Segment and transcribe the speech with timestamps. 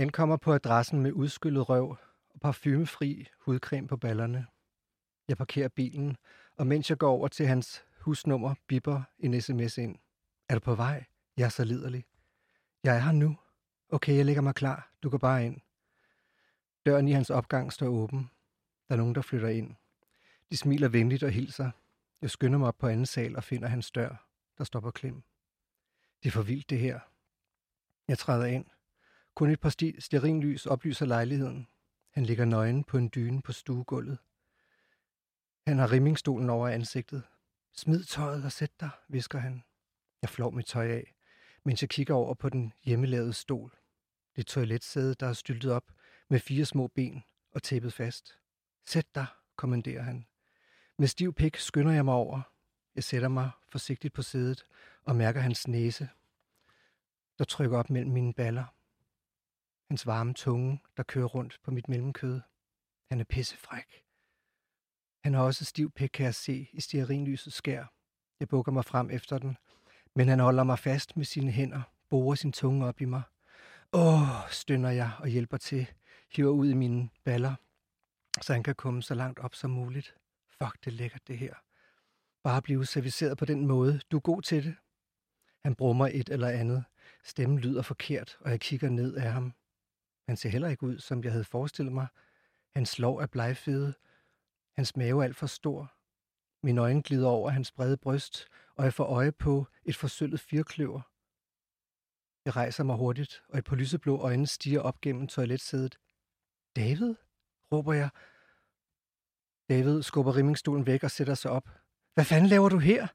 [0.00, 1.96] Ankommer på adressen med udskyllet røv
[2.34, 4.46] og parfumefri hudcreme på ballerne.
[5.28, 6.16] Jeg parkerer bilen,
[6.56, 9.96] og mens jeg går over til hans husnummer, bipper en sms ind.
[10.48, 11.04] Er du på vej?
[11.36, 12.04] Jeg er så liderlig.
[12.84, 13.36] Jeg er her nu.
[13.88, 14.90] Okay, jeg lægger mig klar.
[15.02, 15.60] Du går bare ind.
[16.86, 18.30] Døren i hans opgang står åben.
[18.88, 19.74] Der er nogen, der flytter ind.
[20.50, 21.70] De smiler venligt og hilser.
[22.22, 24.26] Jeg skynder mig op på anden sal og finder hans dør,
[24.58, 25.22] der står på klem.
[26.22, 27.00] Det er for vildt, det her.
[28.08, 28.64] Jeg træder ind.
[29.34, 31.68] Kun et par sterinlys oplyser lejligheden.
[32.10, 34.18] Han ligger nøgen på en dyne på stuegulvet.
[35.66, 37.22] Han har rimmingstolen over ansigtet.
[37.72, 39.62] Smid tøjet og sæt dig, visker han.
[40.22, 41.14] Jeg flår mit tøj af,
[41.64, 43.76] mens jeg kigger over på den hjemmelavede stol.
[44.36, 45.92] Det toiletsæde, der er styltet op
[46.28, 48.38] med fire små ben og tæppet fast.
[48.86, 49.26] Sæt dig,
[49.56, 50.26] kommanderer han.
[50.98, 52.42] Med stiv pik skynder jeg mig over.
[52.94, 54.64] Jeg sætter mig forsigtigt på sædet
[55.04, 56.08] og mærker hans næse,
[57.38, 58.64] der trykker op mellem mine baller.
[59.90, 62.40] Hans varme tunge, der kører rundt på mit mellemkød.
[63.10, 64.04] Han er pissefræk.
[65.24, 67.84] Han har også stiv pik, kan jeg se, i stearinlysets skær.
[68.40, 69.56] Jeg bukker mig frem efter den,
[70.16, 73.22] men han holder mig fast med sine hænder, borer sin tunge op i mig.
[73.92, 75.86] Åh, stønner jeg og hjælper til,
[76.32, 77.54] hiver ud i mine baller,
[78.40, 80.14] så han kan komme så langt op som muligt.
[80.48, 81.54] Fuck, det er lækkert det her.
[82.42, 84.00] Bare blive serviceret på den måde.
[84.10, 84.76] Du er god til det.
[85.64, 86.84] Han brummer et eller andet.
[87.24, 89.54] Stemmen lyder forkert, og jeg kigger ned af ham.
[90.30, 92.06] Han ser heller ikke ud, som jeg havde forestillet mig.
[92.74, 93.94] Hans lov er blegfede.
[94.76, 95.92] Hans mave er alt for stor.
[96.66, 101.00] Mine øjne glider over hans brede bryst, og jeg får øje på et forsøllet firkløver.
[102.44, 105.98] Jeg rejser mig hurtigt, og et par lyseblå øjne stiger op gennem toiletsædet.
[106.76, 107.14] David?
[107.72, 108.10] råber jeg.
[109.68, 111.68] David skubber rimmingstolen væk og sætter sig op.
[112.14, 113.06] Hvad fanden laver du her?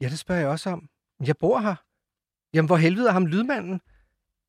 [0.00, 0.88] Ja, det spørger jeg også om.
[1.26, 1.76] Jeg bor her.
[2.54, 3.80] Jamen, hvor helvede er ham lydmanden?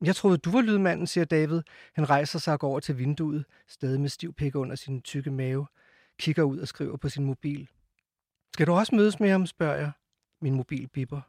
[0.02, 1.62] Jeg troede, du var lydmanden, siger David.
[1.94, 5.30] Han rejser sig og går over til vinduet, stadig med stiv pik under sin tykke
[5.30, 5.66] mave,
[6.18, 7.68] kigger ud og skriver på sin mobil.
[8.54, 9.90] Skal du også mødes med ham, spørger jeg.
[10.40, 11.20] Min mobil bipper.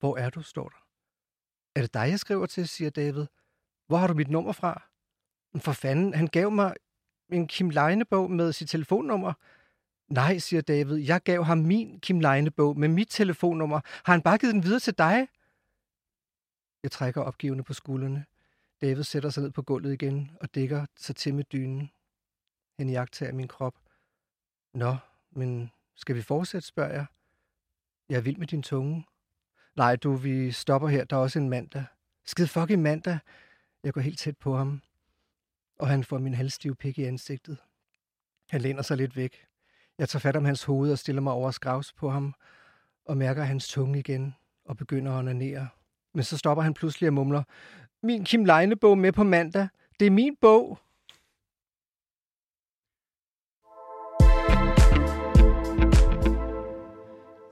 [0.00, 0.86] Hvor er du, står der.
[1.76, 3.26] Er det dig, jeg skriver til, siger David.
[3.86, 4.82] Hvor har du mit nummer fra?
[5.56, 6.74] For fanden, han gav mig
[7.32, 9.32] en Kim Leine-bog med sit telefonnummer.
[10.08, 13.80] Nej, siger David, jeg gav ham min Kim Leine-bog med mit telefonnummer.
[14.04, 15.28] Har han bare givet den videre til dig?
[16.82, 18.24] Jeg trækker opgivende på skuldrene.
[18.80, 21.90] David sætter sig ned på gulvet igen og dækker sig til med dynen.
[22.78, 23.74] Han jagter min krop.
[24.74, 24.96] Nå,
[25.30, 27.06] men skal vi fortsætte, spørger jeg.
[28.08, 29.06] Jeg er vild med din tunge.
[29.76, 31.04] Nej, du, vi stopper her.
[31.04, 31.84] Der er også en mandag.
[32.24, 33.18] Skid fucking mandag.
[33.84, 34.82] Jeg går helt tæt på ham,
[35.78, 37.58] og han får min halvstive pik i ansigtet.
[38.50, 39.46] Han læner sig lidt væk.
[39.98, 42.34] Jeg tager fat om hans hoved og stiller mig over skravs på ham,
[43.04, 45.68] og mærker hans tunge igen, og begynder at onanere.
[46.14, 47.42] Men så stopper han pludselig og mumler,
[48.02, 49.68] min Kim Leine-bog med på mandag.
[50.00, 50.78] Det er min bog.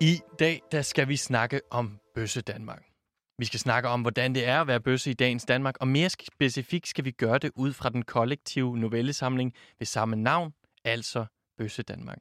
[0.00, 2.82] I dag der skal vi snakke om Bøsse Danmark.
[3.38, 6.10] Vi skal snakke om, hvordan det er at være bøsse i dagens Danmark, og mere
[6.10, 10.52] specifikt skal vi gøre det ud fra den kollektive novellesamling ved samme navn,
[10.84, 11.26] altså
[11.58, 12.18] Bøsse Danmark.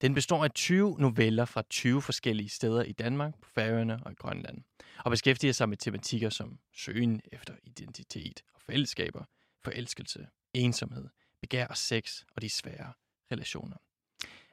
[0.00, 4.14] Den består af 20 noveller fra 20 forskellige steder i Danmark, på Færøerne og i
[4.14, 4.58] Grønland,
[4.98, 9.24] og beskæftiger sig med tematikker som søgen efter identitet og fællesskaber,
[9.64, 11.08] forelskelse, ensomhed,
[11.40, 12.92] begær og sex og de svære
[13.32, 13.76] relationer.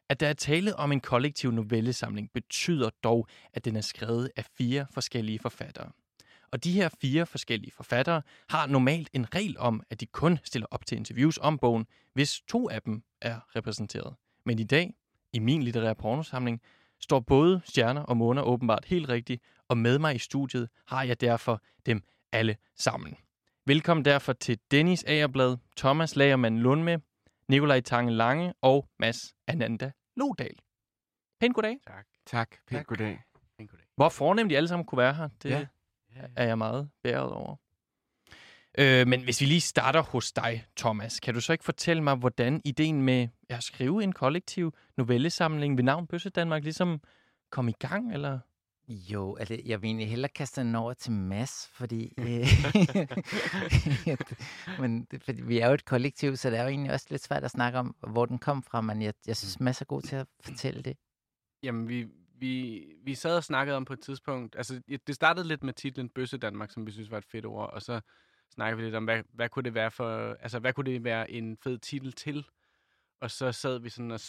[0.10, 4.46] At der er tale om en kollektiv novellesamling betyder dog, at den er skrevet af
[4.58, 5.92] fire forskellige forfattere.
[6.52, 10.68] Og de her fire forskellige forfattere har normalt en regel om, at de kun stiller
[10.72, 14.16] op til interviews om bogen, hvis to af dem er repræsenteret.
[14.46, 14.94] Men i dag,
[15.34, 16.62] i min litterære pornosamling,
[17.00, 21.22] står både stjerner og måner åbenbart helt rigtigt, og med mig i studiet har jeg
[21.22, 23.16] derfor dem alle sammen.
[23.66, 27.02] Velkommen derfor til Dennis Agerblad, Thomas Lagermand Lundme,
[27.48, 30.56] Nikolaj Tange Lange og Mads Ananda Lodal.
[31.40, 31.78] Pænt goddag.
[31.88, 32.08] Tak.
[32.26, 32.50] Tak.
[32.68, 32.88] Pænt tak.
[32.88, 33.24] goddag.
[33.58, 33.88] Pænt goddag.
[33.96, 35.66] Hvor fornemt de alle sammen kunne være her, det ja.
[36.36, 37.56] er jeg meget bæret over.
[38.78, 42.16] Øh, men hvis vi lige starter hos dig, Thomas, kan du så ikke fortælle mig,
[42.16, 47.02] hvordan ideen med at skrive en kollektiv novellesamling ved navn Bøsse Danmark ligesom
[47.50, 48.40] kom i gang, eller?
[48.88, 52.48] Jo, altså, jeg vil egentlig hellere kaste den over til Mads, fordi, øh,
[54.82, 57.44] men, fordi vi er jo et kollektiv, så det er jo egentlig også lidt svært
[57.44, 60.16] at snakke om, hvor den kom fra, men jeg, jeg synes, Mads er god til
[60.16, 60.98] at fortælle det.
[61.64, 62.08] Jamen, vi,
[62.40, 66.10] vi, vi sad og snakkede om på et tidspunkt, altså det startede lidt med titlen
[66.10, 68.02] Bøsse Danmark, som vi synes var et fedt ord, og så
[68.54, 71.32] snakkede vi lidt om, hvad, hvad kunne det være for, altså hvad kunne det være
[71.32, 72.46] en fed titel til?
[73.20, 74.20] Og så sad vi sådan og,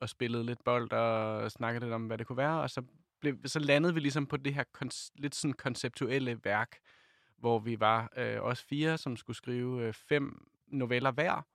[0.00, 2.82] og spillede lidt bold og snakkede lidt om, hvad det kunne være, og så,
[3.20, 4.64] blev, så landede vi ligesom på det her
[5.14, 6.78] lidt sådan konceptuelle værk,
[7.36, 11.46] hvor vi var øh, også fire, som skulle skrive øh, fem noveller hver.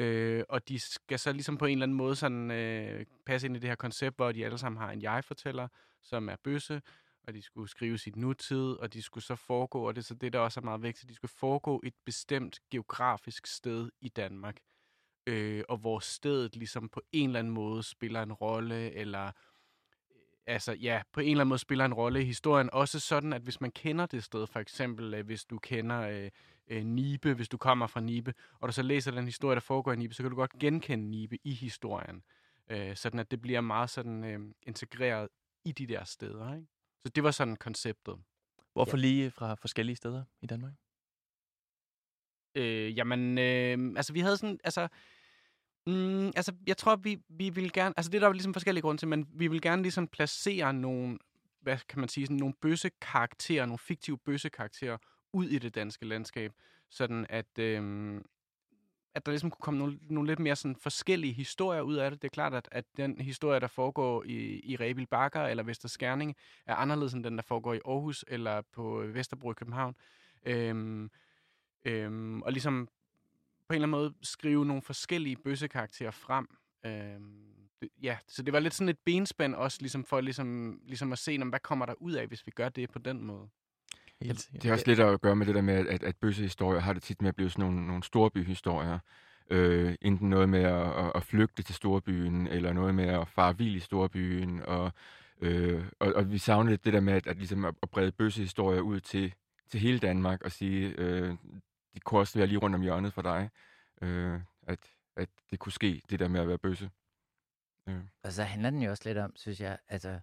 [0.00, 3.56] Øh, og de skal så ligesom på en eller anden måde sådan, øh, passe ind
[3.56, 5.68] i det her koncept, hvor de alle sammen har en jeg-fortæller,
[6.02, 6.82] som er bøsse,
[7.26, 10.14] og de skulle skrive sit nutid, og de skulle så foregå, og det er så
[10.14, 14.56] det, der også er meget vigtigt, de skulle foregå et bestemt geografisk sted i Danmark.
[15.26, 19.32] Øh, og hvor stedet ligesom på en eller anden måde spiller en rolle, eller øh,
[20.46, 22.70] altså ja, på en eller anden måde spiller en rolle i historien.
[22.72, 26.30] Også sådan, at hvis man kender det sted, for eksempel øh, hvis du kender øh,
[26.68, 29.92] øh, Nibe, hvis du kommer fra Nibe, og du så læser den historie, der foregår
[29.92, 32.22] i Nibe, så kan du godt genkende Nibe i historien.
[32.70, 35.28] Øh, sådan at det bliver meget sådan øh, integreret
[35.64, 36.54] i de der steder.
[36.54, 36.66] Ikke?
[37.04, 38.18] Så det var sådan konceptet.
[38.72, 39.00] Hvorfor ja.
[39.00, 40.72] lige fra forskellige steder i Danmark?
[42.54, 44.88] Øh, jamen, øh, altså vi havde sådan, altså
[45.86, 47.94] Mm, altså, jeg tror, vi, vi vil gerne...
[47.96, 50.72] Altså, det er der jo ligesom forskellige grunde til, men vi vil gerne ligesom placere
[50.72, 51.18] nogle,
[51.60, 54.96] hvad kan man sige, sådan nogle bøsse karakterer, nogle fiktive bøsse karakterer
[55.32, 56.52] ud i det danske landskab,
[56.90, 58.24] sådan at, øhm,
[59.14, 62.22] at der ligesom kunne komme nogle, nogle lidt mere sådan forskellige historier ud af det.
[62.22, 65.88] Det er klart, at, at den historie, der foregår i, i Rebil Bakker eller Vester
[65.88, 69.96] Skærning, er anderledes end den, der foregår i Aarhus eller på øh, Vesterbro i København.
[70.46, 71.10] Øhm,
[71.84, 72.88] øhm, og ligesom
[73.68, 76.48] på en eller anden måde skrive nogle forskellige bøssekarakterer frem.
[76.86, 81.12] Øhm, det, ja, så det var lidt sådan et benspænd også, ligesom for ligesom, ligesom
[81.12, 83.48] at se, hvad kommer der ud af, hvis vi gør det på den måde.
[84.22, 86.92] Helt, det har også lidt at gøre med det der med, at, at bøssehistorier har
[86.92, 88.98] det tit med at blive sådan nogle, nogle storbyhistorier.
[89.50, 93.76] Øh, enten noget med at, at flygte til storbyen, eller noget med at fare vild
[93.76, 94.62] i storbyen.
[94.62, 94.92] Og,
[95.40, 98.80] øh, og, og vi savner det der med at, at, ligesom at, at brede bøssehistorier
[98.80, 99.34] ud til,
[99.68, 101.36] til hele Danmark og sige, øh,
[101.94, 103.50] det kunne også være lige rundt om hjørnet for dig,
[104.02, 104.78] øh, at,
[105.16, 106.90] at det kunne ske, det der med at være bøsse.
[107.88, 108.00] Øh.
[108.22, 110.20] Og så handler den jo også lidt om, synes jeg, altså,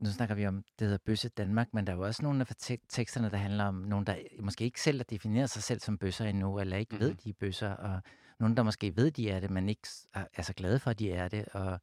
[0.00, 2.78] nu snakker vi om, det hedder Bøsse Danmark, men der er jo også nogle af
[2.88, 6.24] teksterne, der handler om nogen, der måske ikke selv har defineret sig selv som bøsser
[6.24, 7.08] endnu, eller ikke mm-hmm.
[7.08, 8.00] ved, de er bøsser, og
[8.38, 11.12] nogen, der måske ved, de er det, men ikke er så glade for, at de
[11.12, 11.44] er det.
[11.52, 11.80] Og,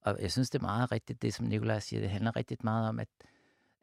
[0.00, 2.88] og jeg synes, det er meget rigtigt, det som Nikolaj siger, det handler rigtig meget
[2.88, 3.08] om, at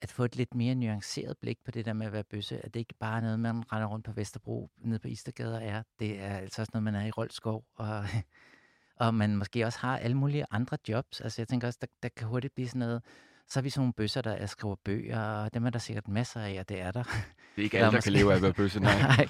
[0.02, 2.74] at få et lidt mere nuanceret blik på det der med at være bøsse, at
[2.74, 5.84] det ikke bare er noget, man render rundt på Vesterbro, nede på Istergade og er.
[6.00, 8.06] Det er altså også noget, man er i Rolskov, og,
[9.02, 11.22] og man måske også har alle mulige andre jobs.
[11.22, 13.04] Altså jeg tænker også, der, der kan hurtigt blive sådan noget,
[13.52, 16.42] så har vi sådan nogle bøsser, der skriver bøger, og dem er der sikkert masser
[16.42, 17.04] af, og det er der.
[17.04, 17.12] Det
[17.58, 18.04] er ikke alle, der, der måske...
[18.04, 19.02] kan leve af at være bøsse, nej.
[19.02, 19.28] nej.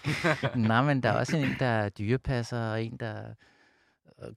[0.68, 3.34] nej, men der er også en, der er dyrepasser, og en, der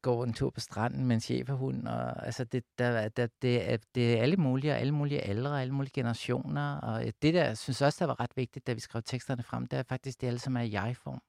[0.03, 1.89] går en tur på stranden med en cheferhund.
[1.89, 5.61] Og, altså det, der, der, det, er, det er alle mulige, og alle mulige aldre,
[5.61, 6.77] alle mulige generationer.
[6.77, 9.79] Og det der, synes også, der var ret vigtigt, da vi skrev teksterne frem, det
[9.79, 11.21] er faktisk det alle, som er i jeg-form.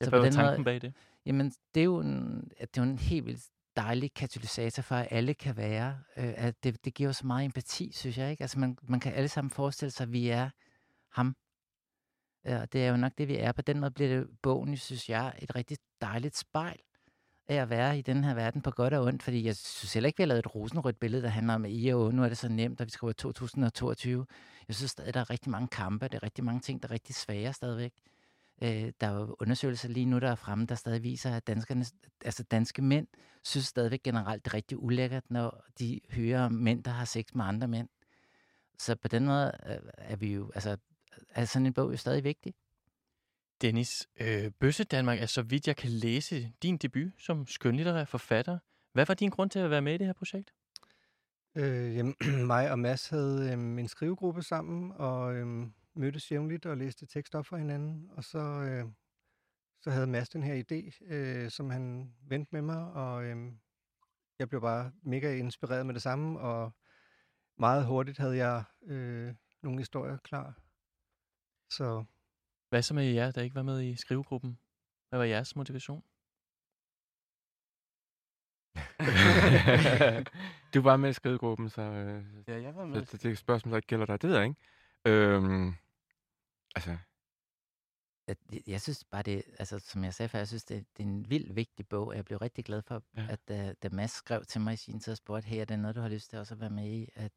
[0.00, 0.94] Ja, hvad var tanken måde, bag det?
[1.26, 3.44] Jamen, det er jo en, det er jo en helt vildt
[3.76, 5.98] dejlig katalysator for, at alle kan være.
[6.16, 8.30] Øh, at det, det giver så meget empati, synes jeg.
[8.30, 8.42] Ikke?
[8.42, 10.50] Altså, man, man kan alle sammen forestille sig, at vi er
[11.12, 11.36] ham.
[12.44, 13.52] Ja, det er jo nok det, vi er.
[13.52, 16.78] På den måde bliver det bogen, synes jeg, et rigtig dejligt spejl
[17.48, 20.06] af at være i den her verden på godt og ondt, fordi jeg synes heller
[20.06, 22.38] ikke, vi har lavet et rosenrødt billede, der handler om I og Nu er det
[22.38, 24.26] så nemt, at vi skriver 2022.
[24.68, 26.92] Jeg synes stadig, der er rigtig mange kampe, der er rigtig mange ting, der er
[26.92, 27.92] rigtig svære stadigvæk.
[28.62, 31.84] Øh, der er jo undersøgelser lige nu, der er fremme, der stadig viser, at danskerne,
[32.24, 33.06] altså danske mænd
[33.44, 37.24] synes stadigvæk generelt, det er rigtig ulækkert, når de hører om mænd, der har sex
[37.34, 37.88] med andre mænd.
[38.78, 40.76] Så på den måde øh, er vi jo, altså,
[41.28, 42.54] er sådan en bog jo stadig vigtig.
[43.60, 48.58] Dennis, øh, Bøsse Danmark er så vidt jeg kan læse din debut som skønlitterær forfatter.
[48.92, 50.52] Hvad var din grund til at være med i det her projekt?
[51.56, 52.14] Øh, jamen,
[52.52, 57.34] mig og Mads havde øh, en skrivegruppe sammen, og øh, mødtes jævnligt og læste tekst
[57.34, 58.10] op for hinanden.
[58.10, 58.84] Og så, øh,
[59.80, 63.52] så havde Mads den her idé, øh, som han vendte med mig, og øh,
[64.38, 66.72] jeg blev bare mega inspireret med det samme, og
[67.58, 70.60] meget hurtigt havde jeg øh, nogle historier klar.
[71.70, 72.04] Så
[72.68, 74.58] hvad så med jer, der ikke var med i skrivegruppen?
[75.08, 76.04] Hvad var jeres motivation?
[80.74, 83.04] du var med i skrivegruppen, så, øh, ja, jeg var med.
[83.04, 84.22] så det er et spørgsmål, der ikke gælder dig.
[84.22, 84.60] Det ved jeg ikke.
[85.04, 85.74] Øhm,
[86.74, 86.96] altså,
[88.28, 91.08] jeg, jeg synes bare det, altså som jeg sagde før, jeg synes det, det er
[91.08, 93.26] en vild vigtig bog, og jeg blev rigtig glad for, ja.
[93.30, 95.78] at da, da Mads skrev til mig i sin tid og spurgte, hey, er det
[95.78, 97.08] noget, du har lyst til også at være med i?
[97.14, 97.32] At,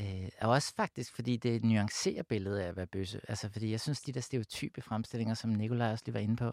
[0.00, 3.20] Øh, og også faktisk, fordi det nuancerer billedet af at være bøsse.
[3.28, 6.52] Altså, fordi jeg synes, de der stereotype fremstillinger, som Nikolaj også lige var inde på,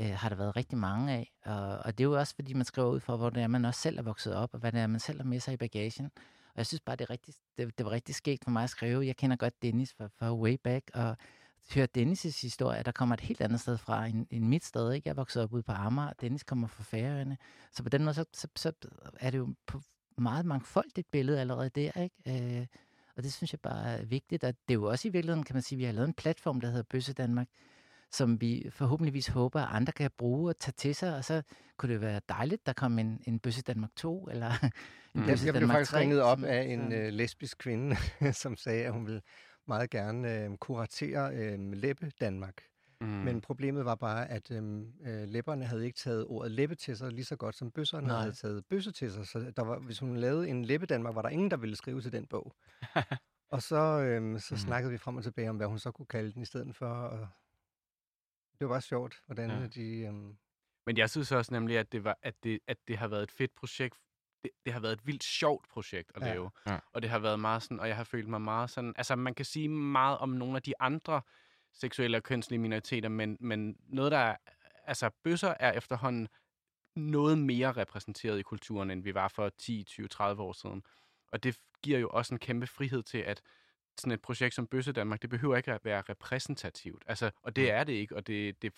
[0.00, 1.32] øh, har der været rigtig mange af.
[1.44, 3.64] Og, og det er jo også, fordi man skriver ud for, hvor det er, man
[3.64, 5.56] også selv er vokset op, og hvad det er, man selv har med sig i
[5.56, 6.10] bagagen.
[6.54, 8.70] Og jeg synes bare, det, er rigtig, det, det var rigtig skægt for mig at
[8.70, 9.06] skrive.
[9.06, 11.16] Jeg kender godt Dennis fra, fra way back, og
[11.74, 14.92] hører Dennis' historie, der kommer et helt andet sted fra end, end mit sted.
[14.92, 15.08] Ikke?
[15.08, 17.38] Jeg voksede op ude på Amager, Dennis kommer fra Færøerne.
[17.72, 18.72] Så på den måde, så, så, så
[19.20, 19.80] er det jo på
[20.18, 22.60] meget mangfoldigt billede allerede der, ikke?
[22.60, 22.66] Øh,
[23.16, 25.54] Og det synes jeg bare er vigtigt, og det er jo også i virkeligheden, kan
[25.54, 27.48] man sige, vi har lavet en platform, der hedder Bøsse Danmark,
[28.16, 31.42] som vi forhåbentligvis håber, at andre kan bruge og tage til sig, og så
[31.76, 34.50] kunne det være dejligt, der kom en, en Bøsse Danmark 2, eller
[35.14, 37.58] en Jeg, Bøsse jeg blev faktisk 3, ringet op som- af en så- øh, lesbisk
[37.58, 37.96] kvinde,
[38.42, 39.22] som sagde, at hun ville
[39.68, 42.54] meget gerne øh, kuratere øh, Læbe Danmark.
[43.00, 43.06] Mm.
[43.06, 43.12] Mm.
[43.12, 47.12] Men problemet var bare, at øhm, øh, læpperne havde ikke taget ordet læbe til sig
[47.12, 48.20] lige så godt, som bøsserne Nej.
[48.20, 49.26] havde taget bøsse til sig.
[49.26, 52.00] Så der var, hvis hun lavede en læbe Danmark, var der ingen, der ville skrive
[52.00, 52.54] til den bog.
[53.54, 54.58] og så, øhm, så Mhm.
[54.60, 56.86] snakkede vi frem og tilbage om, hvad hun så kunne kalde den i stedet for.
[56.86, 57.28] Og
[58.64, 59.58] det var bare sjovt, hvordan Ja.
[59.60, 59.66] ja.
[59.66, 59.98] de...
[60.00, 60.36] Øhm,
[60.86, 63.30] Men jeg synes også nemlig, at det, var, at det, at det har været et
[63.30, 63.96] fedt projekt.
[64.42, 66.26] Det, det har været et vildt sjovt projekt at Ja.
[66.28, 66.50] lave.
[66.66, 66.78] Ja.
[66.92, 68.94] Og det har været meget sådan, og jeg har følt mig meget sådan...
[68.96, 71.22] Altså, man kan sige meget om nogle af de andre
[71.72, 74.36] seksuelle og kønslige minoriteter, men, men noget, der er...
[74.86, 76.28] Altså, bøsser er efterhånden
[76.96, 80.82] noget mere repræsenteret i kulturen, end vi var for 10, 20, 30 år siden.
[81.32, 83.42] Og det giver jo også en kæmpe frihed til, at
[83.98, 87.02] sådan et projekt som Bøsse Danmark, det behøver ikke at være repræsentativt.
[87.06, 88.72] Altså, og det er det ikke, og det, det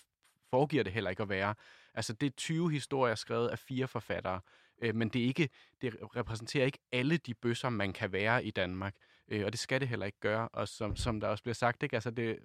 [0.49, 1.55] foregiver det heller ikke at være.
[1.93, 4.39] Altså, det er 20 historier skrevet af fire forfattere,
[4.81, 5.49] øh, men det, er ikke,
[5.81, 8.95] det repræsenterer ikke alle de bøsser, man kan være i Danmark.
[9.27, 10.47] Øh, og det skal det heller ikke gøre.
[10.47, 11.95] Og som, som der også bliver sagt, ikke?
[11.95, 12.39] Altså, det,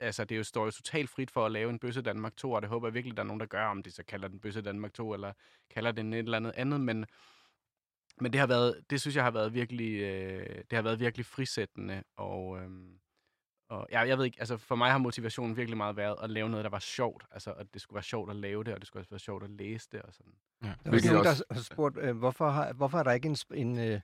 [0.00, 2.62] altså, det jo, står jo totalt frit for at lave en Bøsse Danmark 2, og
[2.62, 4.62] det håber jeg virkelig, der er nogen, der gør, om de så kalder den Bøsse
[4.62, 5.32] Danmark 2, eller
[5.70, 7.06] kalder den et eller andet andet, men
[8.20, 11.26] men det har været, det synes jeg har været virkelig, øh, det har været virkelig
[11.26, 12.98] frisættende, og, øhm,
[13.70, 16.48] og ja, jeg ved ikke, altså for mig har motivationen virkelig meget været at lave
[16.48, 18.86] noget, der var sjovt, altså at det skulle være sjovt at lave det, og det
[18.86, 20.32] skulle også være sjovt at læse det, og sådan.
[20.62, 20.68] Ja.
[20.84, 23.78] der Hvilket nogen, der har spurgt, øh, hvorfor, har, hvorfor er der ikke en, en
[23.78, 24.00] øh,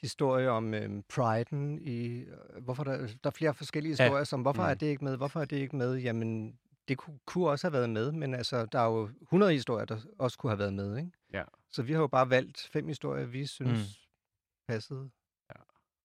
[0.00, 2.18] historie om øh, priden i...
[2.20, 4.04] Øh, hvorfor der, der er flere forskellige Ja.
[4.04, 4.68] historier, som hvorfor Mm.
[4.68, 5.96] er det ikke med, hvorfor er det ikke med?
[5.96, 9.84] Jamen, det kunne, kunne også have været med, men altså, der er jo 100 historier,
[9.84, 11.10] der også kunne have været med, ikke?
[11.32, 11.42] Ja.
[11.70, 14.72] Så vi har jo bare valgt fem historier, vi synes mm.
[14.72, 15.10] passede.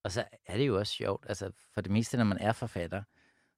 [0.04, 3.04] Og så er det jo også sjovt, altså for det meste, når man er forfatter,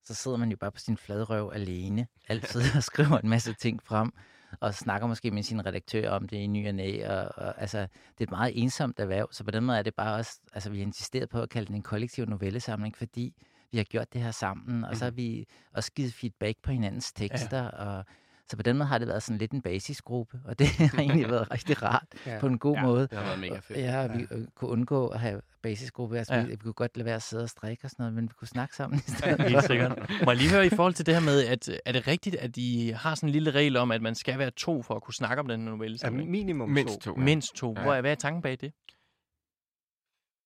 [0.03, 3.83] så sidder man jo bare på sin fladrøv alene, altid og skriver en masse ting
[3.83, 4.11] frem,
[4.59, 7.79] og snakker måske med sin redaktør om det i ny og næ, og, og altså,
[7.79, 10.69] det er et meget ensomt erhverv, så på den måde er det bare også, altså
[10.69, 13.33] vi har insisteret på at kalde den en kollektiv novellesamling, fordi
[13.71, 17.13] vi har gjort det her sammen, og så har vi også givet feedback på hinandens
[17.13, 17.69] tekster, ja.
[17.69, 18.05] og
[18.49, 21.29] så på den måde har det været sådan lidt en basisgruppe, og det har egentlig
[21.29, 22.39] været rigtig rart Ja.
[22.39, 23.01] på en god Ja, måde.
[23.07, 23.79] det har været mega fedt.
[23.79, 26.17] Ja, vi øh, kunne undgå at have basisgruppe.
[26.17, 26.39] Altså, Ja.
[26.39, 26.45] ja.
[26.45, 28.33] vi, vi kunne godt lade være at sidde og strikke og sådan noget, men vi
[28.39, 29.41] kunne snakke sammen i stedet.
[29.49, 29.97] Helt sikkert.
[30.25, 32.57] Må jeg lige høre i forhold til det her med, at er det rigtigt, at
[32.57, 35.13] I har sådan en lille regel om, at man skal være to for at kunne
[35.13, 35.97] snakke om den her novelle?
[36.03, 37.13] Ja, minimum mindst to.
[37.13, 37.19] to.
[37.19, 37.73] Mindst to.
[37.77, 37.81] Ja.
[37.83, 38.73] Hvor er, hvad er tanken bag det?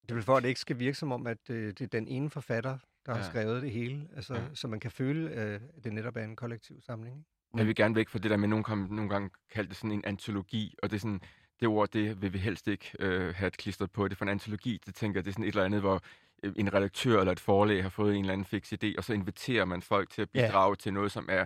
[0.10, 2.08] Det er for, at det ikke skal virke som om, at øh, det er den
[2.08, 3.26] ene forfatter, der har Ja.
[3.26, 4.08] skrevet det hele.
[4.16, 4.42] Altså, Ja.
[4.54, 7.26] Så man kan føle, øh, at det netop er en kollektiv samling.
[7.54, 7.58] Ikke?
[7.60, 9.92] Jeg vil gerne væk fra det der med, nogen kom, nogle gange kaldte det sådan
[9.92, 11.22] en antologi, og det er sådan,
[11.60, 14.08] det ord, det vil vi helst ikke øh, have et klistret på.
[14.08, 16.02] Det for en antologi, det tænker jeg, det er sådan et eller andet, hvor
[16.44, 19.14] øh, en redaktør eller et forlag har fået en eller anden fix idé, og så
[19.14, 20.48] inviterer man folk til at Ja.
[20.48, 21.46] bidrage til noget, som er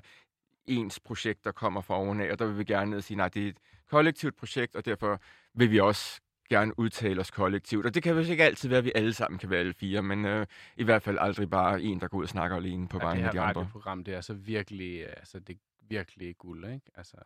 [0.65, 3.47] ens projekt, der kommer fra ovenaf, og der vil vi gerne sige, nej, det er
[3.49, 3.57] et
[3.89, 5.21] kollektivt projekt, og derfor
[5.53, 7.85] vil vi også gerne udtale os kollektivt.
[7.85, 10.01] Og det kan vist ikke altid være, at vi alle sammen kan være alle fire,
[10.03, 10.45] men øh,
[10.77, 13.11] i hvert fald aldrig bare en, der går ud og snakker alene på Ja, det
[13.11, 13.61] af her de andre.
[13.61, 16.91] radioprogram, det er så virkelig, øh, altså det er virkelig guld, ikke?
[16.95, 17.17] Altså,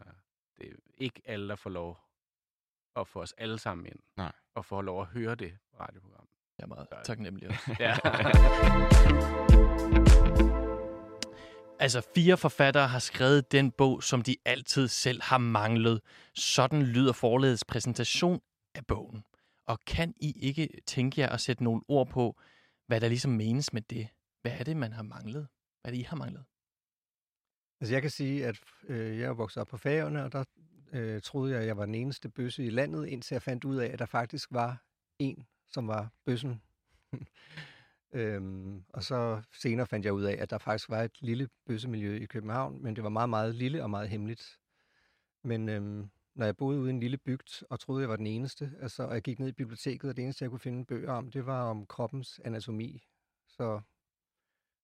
[0.58, 2.00] det er ikke alle, der får lov
[2.96, 4.00] at få os alle sammen ind.
[4.18, 4.32] Nej.
[4.56, 6.28] Og få lov at høre det radioprogram.
[6.58, 7.76] Jeg er meget taknemmelig også.
[7.80, 7.98] Ja.
[11.80, 16.02] Altså, fire forfattere har skrevet den bog, som de altid selv har manglet.
[16.36, 18.42] Sådan lyder forledets præsentation
[18.76, 19.24] af bogen.
[19.66, 22.40] Og kan I ikke tænke jer at sætte nogle ord på,
[22.88, 24.08] hvad der ligesom menes med det?
[24.42, 25.48] Hvad er det, man har manglet?
[25.82, 26.44] Hvad er det, I har manglet?
[27.82, 30.44] Altså jeg kan sige, at øh, jeg er vokset op på fagerne, og der
[30.94, 33.76] øh, troede jeg, at jeg var den eneste bøsse i landet, indtil jeg fandt ud
[33.76, 34.84] af, at der faktisk var
[35.20, 36.62] en, som var bøssen.
[38.14, 42.16] øhm, og så senere fandt jeg ud af, at der faktisk var et lille bøssemiljø
[42.16, 44.60] i København, men det var meget, meget lille og meget hemmeligt.
[45.44, 48.28] Men øhm, når jeg boede ude i en lille bygd, og troede, jeg var den
[48.28, 51.12] eneste, altså, og jeg gik ned i biblioteket, og det eneste, jeg kunne finde bøger
[51.12, 53.04] om, det var om kroppens anatomi.
[53.48, 53.82] Så,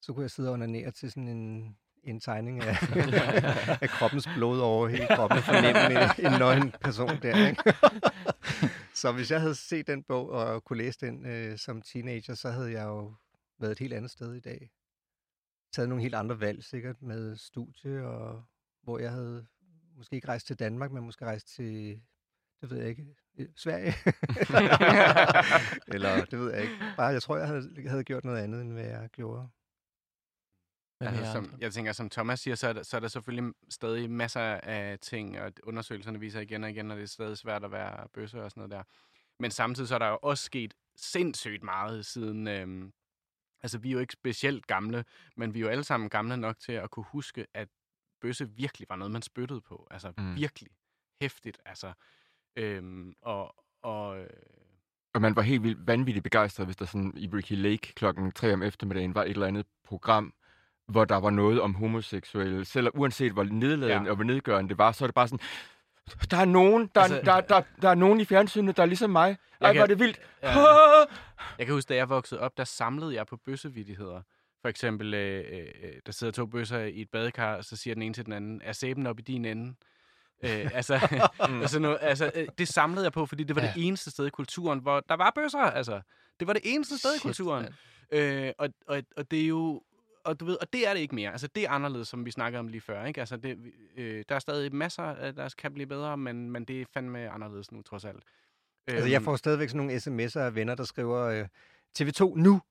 [0.02, 2.76] så kunne jeg sidde og onanere til sådan en, en tegning af,
[3.84, 7.48] af kroppens blod over hele kroppen, og fornemme en, en nøgen person der.
[7.48, 7.64] Ikke?
[9.02, 12.50] så hvis jeg havde set den bog og kunne læse den øh, som teenager, så
[12.50, 13.14] havde jeg jo
[13.60, 14.70] været et helt andet sted i dag.
[15.74, 18.44] Taget nogle helt andre valg, sikkert med studie, og
[18.84, 19.46] hvor jeg havde
[19.98, 22.02] måske ikke rejst til Danmark, men måske rejst til,
[22.62, 23.06] det ved jeg ikke,
[23.40, 23.94] øh, Sverige.
[25.94, 26.74] Eller det ved jeg ikke.
[26.98, 29.50] Bare, jeg tror, jeg havde, havde gjort noget andet, end hvad jeg gjorde.
[31.08, 34.10] Altså, som, jeg tænker, som Thomas siger, så er, der, så er der selvfølgelig stadig
[34.12, 37.72] masser af ting, og undersøgelserne viser igen og igen, og det er stadig svært at
[37.72, 38.84] være bøsse og sådan noget der.
[39.40, 42.94] Men samtidig så er der jo også sket sindssygt meget siden, øhm,
[43.64, 45.06] Altså, vi er jo ikke specielt gamle,
[45.38, 47.68] men vi er jo alle sammen gamle nok til at kunne huske, at
[48.22, 49.88] bøsse virkelig var noget, man spyttede på.
[49.92, 50.24] Altså, Mm.
[50.24, 50.36] mm.
[50.36, 50.72] virkelig
[51.22, 51.60] hæftigt.
[51.66, 51.94] Altså,
[52.56, 54.30] øhm, og, og øh,
[55.14, 58.54] Og man var helt vildt vanvittigt begejstret, hvis der sådan i Ricky Lake klokken 3
[58.54, 60.34] om eftermiddagen var et eller andet program,
[60.88, 62.66] hvor der var noget om homoseksuelle.
[62.66, 64.10] Selv uanset hvor nedladende ja.
[64.10, 65.40] Og hvor nedgørende det var, så er det bare sådan,
[66.32, 69.10] der er nogen, der, altså, der, der, der er nogen i fjernsynet, der er ligesom
[69.10, 69.38] mig.
[69.62, 70.20] Ej, kan- var det vildt.
[70.44, 70.54] Ja.
[71.58, 74.22] Jeg kan huske, da jeg voksede op, der samlede jeg på bøssevidigheder.
[74.62, 78.04] For eksempel, øh, øh, der sidder to bøsser i et badekar, og så siger den
[78.04, 79.76] ene til den anden, er sæben op i din ende?
[80.44, 81.00] øh, altså,
[81.40, 83.72] altså, noget, altså, øh, det samlede jeg på, fordi det var ja.
[83.76, 85.60] Det eneste sted i kulturen, hvor der var bøsser.
[85.60, 86.02] Altså,
[86.40, 87.64] det var det eneste sted i kulturen.
[87.64, 87.74] mand.
[88.24, 89.82] Øh, og, og, og det er jo...
[90.24, 91.32] Og, du ved, og det er det ikke mere.
[91.32, 93.06] Altså, det er anderledes, som vi snakkede om lige før.
[93.06, 93.20] Ikke?
[93.20, 93.58] Altså, det,
[93.98, 97.72] øh, der er stadig masser, der kan blive bedre, men, men det er fandme anderledes
[97.72, 98.24] nu, trods alt.
[98.88, 99.96] Altså, jeg Øhm, får stadigvæk sådan nogle
[100.28, 101.46] sms'er af venner, der skriver øh,
[102.00, 102.62] TV2 nu,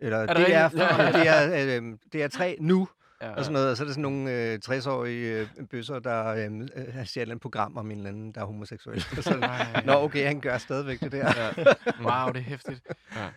[0.00, 0.60] eller det det er?
[0.60, 1.12] Ja.
[1.12, 2.88] det er, øh, det er 3 nu,
[3.22, 3.70] ja, og sådan noget.
[3.70, 7.16] Og så er det sådan nogle øh, 60-årige øh, bøsser, der øh, øh, siger et
[7.16, 9.02] eller andet program om en eller anden, der er homoseksuel.
[9.22, 9.82] så.
[9.84, 11.52] Nå, okay, han gør stadigvæk det der.
[12.00, 12.80] Wow, det er hæftigt.
[13.16, 13.28] Ja.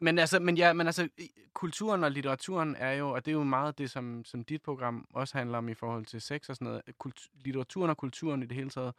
[0.00, 1.08] Men- altså, men ja, men altså,
[1.52, 5.06] kulturen og litteraturen er jo, og det er jo meget det, som, som dit program
[5.14, 6.82] også handler om i forhold til sex og sådan noget.
[6.98, 8.94] Kult, litteraturen og kulturen i det hele taget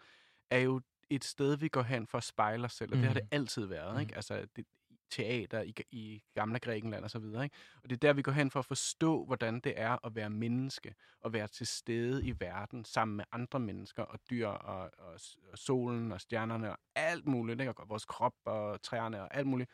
[0.49, 3.01] er jo et sted, vi går hen for at spejle os selv, og mm.
[3.01, 3.29] det har det Mhm.
[3.31, 4.01] altid været, Mhm.
[4.01, 4.15] ikke?
[4.15, 4.65] Altså, det,
[5.09, 7.55] teater i, i gamle Grækenland og så videre, ikke?
[7.83, 10.29] Og det er der, vi går hen for at forstå, hvordan det er at være
[10.29, 15.19] menneske, og være til stede i verden sammen med andre mennesker, og dyr, og, og,
[15.51, 17.73] og solen, og stjernerne, og alt muligt, ikke?
[17.77, 19.69] Og vores krop, og træerne, og alt muligt.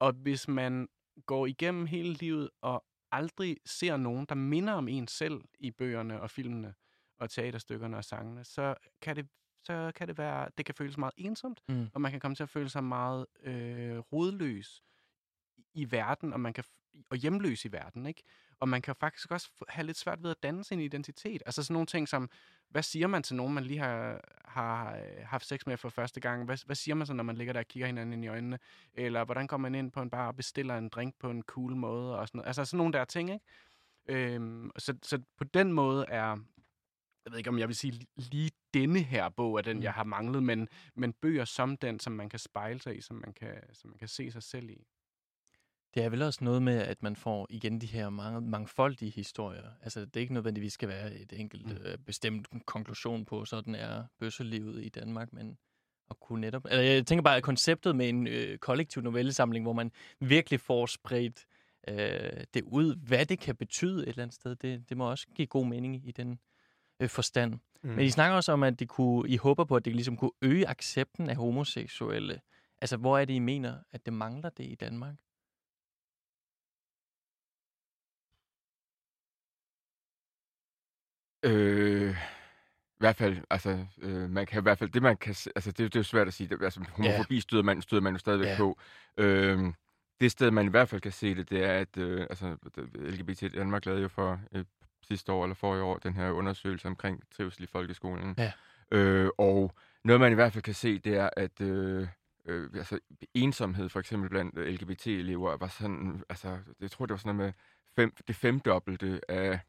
[0.00, 0.88] Og hvis man
[1.26, 6.20] går igennem hele livet, og aldrig ser nogen, der minder om en selv i bøgerne
[6.20, 6.74] og filmene,
[7.18, 9.28] og teaterstykkerne og sangene, så kan det
[9.64, 11.88] så kan det være, det kan føles meget ensomt, Mm.
[11.94, 14.82] og man kan komme til at føle sig meget øh, rodløs
[15.74, 16.64] i verden, og man kan
[17.10, 18.22] og hjemløs i verden, ikke?
[18.60, 21.42] Og man kan faktisk også have lidt svært ved at danne sin identitet.
[21.46, 22.30] Altså sådan nogle ting som,
[22.68, 26.20] hvad siger man til nogen, man lige har, har øh, haft sex med for første
[26.20, 26.44] gang?
[26.44, 28.58] Hvad, hvad siger man så, når man ligger der og kigger hinanden ind i øjnene?
[28.94, 31.76] Eller hvordan kommer man ind på en bar og bestiller en drink på en cool
[31.76, 32.18] måde?
[32.18, 32.46] Og sådan noget.
[32.46, 33.44] Altså sådan nogle der ting, ikke?
[34.08, 36.36] Øhm, så, så på den måde er,
[37.24, 39.82] jeg ved ikke, om jeg vil sige lige denne her bog er den, Mm.
[39.82, 43.16] jeg har manglet, men, men bøger som den, som man kan spejle sig i, som
[43.16, 44.86] man kan, som man kan se sig selv i.
[45.94, 49.70] Det er vel også noget med, at man får igen de her mange, mangfoldige historier.
[49.82, 51.72] Altså, det er ikke nødvendigvis skal være et enkelt Mm.
[51.84, 55.58] øh, bestemt konklusion på, sådan er bøsselivet i Danmark, men
[56.10, 56.64] at kunne netop...
[56.64, 60.86] Altså, jeg tænker bare, at konceptet med en øh, kollektiv novellesamling, hvor man virkelig får
[60.86, 61.46] spredt
[61.88, 65.26] øh, det ud, hvad det kan betyde et eller andet sted, det, det må også
[65.34, 66.38] give god mening i den
[67.00, 67.52] øh, forstand.
[67.82, 67.90] Mm.
[67.90, 70.30] Men I snakker også om, at det kunne, I håber på, at det ligesom kunne
[70.42, 72.40] øge accepten af homoseksuelle.
[72.80, 75.14] Altså, hvor er det, I mener, at det mangler det i Danmark?
[81.42, 85.70] Øh, I hvert fald, altså, øh, man kan i hvert fald, det man kan, altså,
[85.70, 88.18] det, det er jo svært at sige, det, altså, homofobi støder man, støder man jo
[88.18, 88.56] stadigvæk Ja.
[88.56, 88.78] på.
[89.16, 89.58] Øh,
[90.20, 92.56] det sted, man i hvert fald kan se det, det er, at øh, altså,
[92.94, 94.64] LGBT Danmark lavede jo for øh,
[95.08, 98.34] sidste år eller forrige år den her undersøgelse omkring trivsel i folkeskolen.
[98.38, 98.52] Ja.
[98.92, 99.74] Øh, og
[100.04, 102.08] noget, man i hvert fald kan se, det er, at øh,
[102.46, 102.98] øh, altså,
[103.34, 107.46] ensomhed for eksempel blandt øh, LGBT-elever var sådan, altså, jeg tror, det var sådan noget
[107.46, 107.52] med
[107.96, 109.60] fem, det femdobbelte af,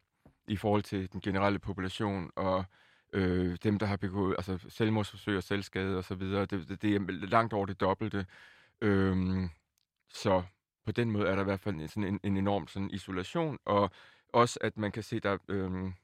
[0.48, 2.64] i forhold til den generelle population, og
[3.12, 7.52] øh, dem, der har begået altså, selvmordsforsøg og selvskade osv., det, det, det er langt
[7.52, 8.26] over det dobbelte.
[8.80, 9.50] Øhm,
[10.10, 10.42] så
[10.86, 13.58] på den måde er der i hvert fald en- sådan en, en enorm sådan isolation,
[13.64, 13.90] og
[14.28, 15.94] også at man kan se, der, øhm,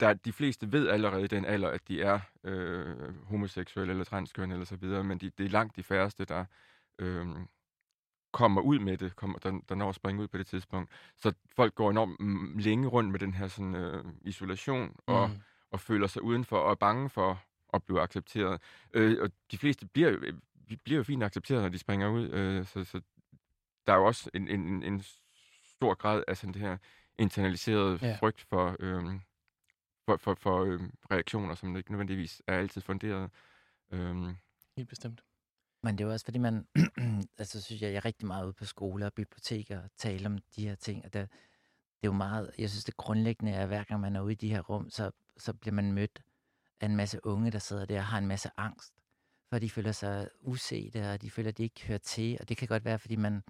[0.00, 4.54] der de fleste ved allerede i den alder, at de er øh, homoseksuelle eller transkønne
[4.54, 6.44] eller så videre, men de, det er langt de færreste, der
[6.98, 7.48] øhm,
[8.34, 10.90] kommer ud med det, kommer, der, der når at springe ud på det tidspunkt.
[11.16, 15.36] Så folk går enormt mm, længe rundt med den her sådan, øh, isolation, og, Mm.
[15.70, 17.42] og føler sig udenfor, og er bange for
[17.74, 18.60] at blive accepteret.
[18.94, 20.32] Øh, og de fleste bliver, jo- øh,
[20.84, 23.00] bliver jo fint accepteret, når de springer ud, øh, så, så
[23.86, 25.04] der er jo også en, en, en-
[25.76, 26.76] stor grad af sådan det her
[27.18, 28.16] internaliserede ja.
[28.20, 29.04] frygt for, øh,
[30.06, 33.30] for, for, for øh, reaktioner, som ikke nødvendigvis er altid funderet.
[33.92, 34.16] Øh,
[34.76, 35.20] Helt bestemt.
[35.84, 36.66] Men det er jo også, fordi man,
[37.38, 40.38] altså synes jeg, jeg er rigtig meget ude på skoler og biblioteker og taler om
[40.56, 41.28] de her ting, og der, det
[42.02, 44.36] er jo meget, jeg synes det grundlæggende er, at hver gang man er ude i
[44.36, 46.22] de her rum, så, så bliver man mødt
[46.80, 48.94] af en masse unge, der sidder der og har en masse angst,
[49.50, 52.56] for de føler sig usete, og de føler, at de ikke hører til, og det
[52.56, 53.42] kan godt være, fordi man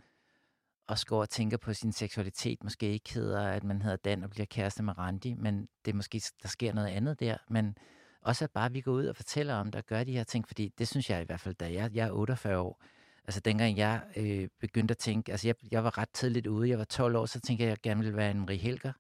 [0.87, 4.31] også går og tænker på sin seksualitet, måske ikke hedder, at man hedder Dan og
[4.31, 7.79] bliver kæreste med Randi, men det er måske, der sker noget andet der, men
[8.25, 10.47] også at bare vi går ud og fortæller om det og gør de her ting,
[10.47, 12.83] fordi det synes jeg i hvert fald, da jeg, jeg er 48 år,
[13.27, 16.79] Altså dengang jeg øh, begyndte at tænke, altså jeg, jeg var ret tidligt ude, jeg
[16.79, 18.93] var 12 år, så tænkte jeg, at jeg gerne ville være en Marie Helger.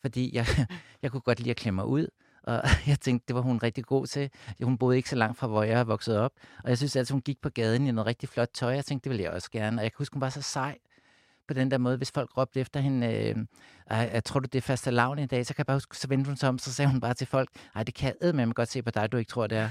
[0.00, 0.46] Fordi jeg,
[1.02, 2.06] jeg kunne godt lide at klemme mig ud,
[2.42, 4.30] og jeg tænkte, det var hun rigtig god til.
[4.62, 6.32] Hun boede ikke så langt fra, hvor jeg er vokset op.
[6.64, 8.74] Og jeg synes altså, hun gik på gaden i noget rigtig flot tøj.
[8.74, 9.80] Jeg tænkte, det ville jeg også gerne.
[9.80, 10.78] Og jeg kan huske, hun var så sej
[11.50, 13.36] på den der måde, hvis folk råbte efter hende, øh,
[13.90, 16.08] jeg tror du, det er faste lavn i dag, så kan jeg bare huske, så
[16.08, 18.54] vendte hun sig om, så sagde hun bare til folk, nej, det kan jeg med
[18.54, 19.68] godt se på dig, du ikke tror, det er.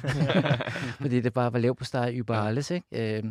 [1.01, 3.17] Fordi det bare var lav på steg yber alles, ikke?
[3.17, 3.23] Øh,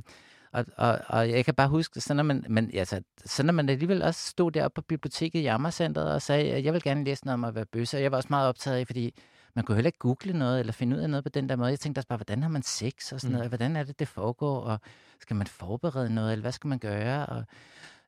[0.53, 3.69] og, og, og jeg kan bare huske, så når man, men, altså, så når man
[3.69, 7.25] alligevel også stod deroppe på biblioteket i Amagercenteret og sagde, at jeg vil gerne læse
[7.25, 9.15] noget om at være bøsse, og jeg var også meget optaget af, fordi
[9.55, 11.71] man kunne heller ikke google noget eller finde ud af noget på den der måde.
[11.71, 13.35] Jeg tænkte også bare, hvordan har man sex og sådan mm.
[13.35, 13.51] noget?
[13.51, 14.61] Hvordan er det, det foregår?
[14.61, 14.81] Og
[15.21, 17.27] skal man forberede noget, eller hvad skal man gøre?
[17.27, 17.45] Og,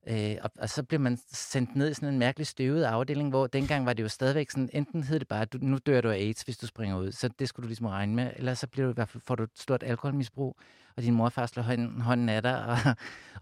[0.09, 3.47] Øh, og, og så blev man sendt ned i sådan en mærkelig støvet afdeling, hvor
[3.47, 6.15] dengang var det jo stadigvæk sådan, enten hed det bare, du, nu dør du af
[6.15, 8.87] AIDS, hvis du springer ud, så det skulle du ligesom regne med, eller så bliver
[8.87, 10.57] du i hvert fald, får du et stort alkoholmisbrug,
[10.97, 12.77] og din morfar slår hånden, hånden af dig, og,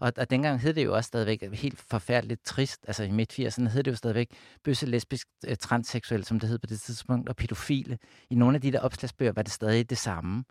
[0.07, 3.83] og, og dengang hed det jo også stadigvæk helt forfærdeligt trist, altså i midt-80'erne hed
[3.83, 4.29] det jo stadigvæk
[4.63, 7.97] bøsse, lesbisk, øh, transseksuel, som det hed på det tidspunkt, og pædofile.
[8.29, 10.43] I nogle af de der opslagsbøger var det stadig det samme.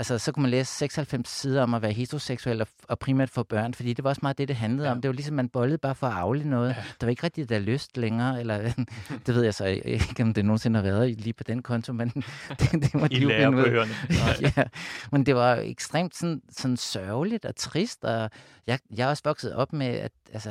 [0.00, 3.42] Altså, så kunne man læse 96 sider om at være heteroseksuel og, og primært få
[3.42, 4.92] børn, fordi det var også meget det, det handlede ja.
[4.92, 5.00] om.
[5.00, 6.68] Det var ligesom, man bollede bare for at afle noget.
[6.68, 6.74] Ja.
[7.00, 8.72] Der var ikke rigtig der lyst længere, eller
[9.26, 12.08] det ved jeg så ikke, om det nogensinde har været lige på den konto, men
[12.60, 13.86] det, det må I lærer
[14.56, 14.64] ja,
[15.12, 18.30] men det var ekstremt sådan, sådan sørgeligt og trist, og
[18.66, 20.50] jeg, jeg er også vokset op med, at altså,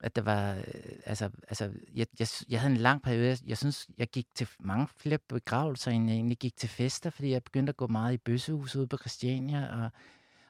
[0.00, 0.64] at der var, øh,
[1.06, 4.48] altså, altså jeg, jeg, jeg havde en lang periode, jeg, jeg synes, jeg gik til
[4.60, 8.14] mange flere begravelser, end jeg egentlig gik til fester, fordi jeg begyndte at gå meget
[8.14, 9.90] i bøssehuset ude på Christiania, og,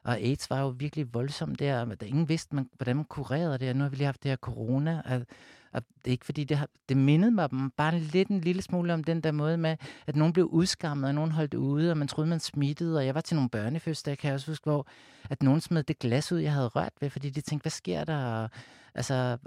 [0.03, 3.57] og AIDS var jo virkelig voldsomt der, og der ingen vidste, man, hvordan man kurerede
[3.57, 5.25] det, og nu har vi lige haft det her corona, og,
[5.73, 8.93] og det er ikke fordi, det, har, det mindede mig bare lidt en lille smule
[8.93, 9.77] om den der måde med,
[10.07, 12.97] at nogen blev udskammet, og nogen holdt ude, og man troede, man smittede.
[12.97, 14.87] Og jeg var til nogle børnefødselsdage, kan jeg også huske, hvor
[15.29, 18.03] at nogen smed det glas ud, jeg havde rørt ved, fordi de tænkte, hvad sker
[18.03, 18.25] der?
[18.25, 18.49] Og,
[18.95, 19.37] altså,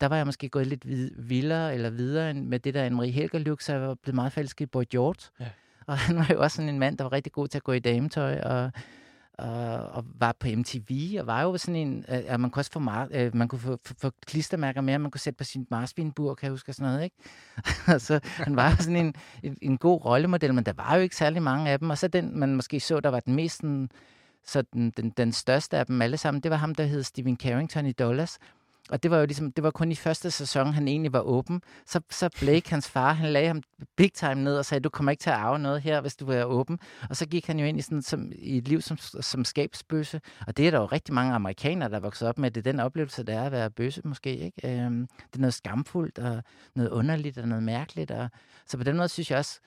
[0.00, 0.84] der var jeg måske gået lidt
[1.28, 4.66] vildere eller videre med det der Anne-Marie Helger så jeg var blevet meget falsk i
[4.66, 5.30] Boy George.
[5.40, 5.48] Ja.
[5.86, 7.72] Og han var jo også sådan en mand, der var rigtig god til at gå
[7.72, 8.70] i dametøj, og
[9.38, 12.72] og, og var på MTV, og var jo sådan en, øh, at man kunne også
[12.72, 15.66] få, mar- øh, man kunne få, få, få klistermærker med, man kunne sætte på sin
[15.70, 17.16] marsvinbur, kan jeg huske, sådan noget, ikke?
[18.06, 21.42] så han var sådan en, en, en god rollemodel, men der var jo ikke særlig
[21.42, 23.90] mange af dem, og så den, man måske så, der var den mest sådan,
[24.46, 27.36] så den, den, den største af dem alle sammen, det var ham, der hed Stephen
[27.36, 28.38] Carrington i Dollars,
[28.92, 31.62] og det var jo ligesom, det var kun i første sæson, han egentlig var åben.
[31.86, 33.62] Så, så Blake, hans far, han lagde ham
[33.96, 36.30] big time ned og sagde, du kommer ikke til at arve noget her, hvis du
[36.30, 36.78] er åben.
[37.10, 40.20] Og så gik han jo ind i, sådan, som, i et liv som, som skabsbøsse.
[40.46, 42.50] Og det er der jo rigtig mange amerikanere, der er vokset op med.
[42.50, 44.36] Det er den oplevelse, der er at være bøsse måske.
[44.36, 44.84] Ikke?
[44.84, 46.42] Øhm, det er noget skamfuldt og
[46.74, 48.10] noget underligt og noget mærkeligt.
[48.10, 48.30] Og,
[48.66, 49.60] så på den måde synes jeg også,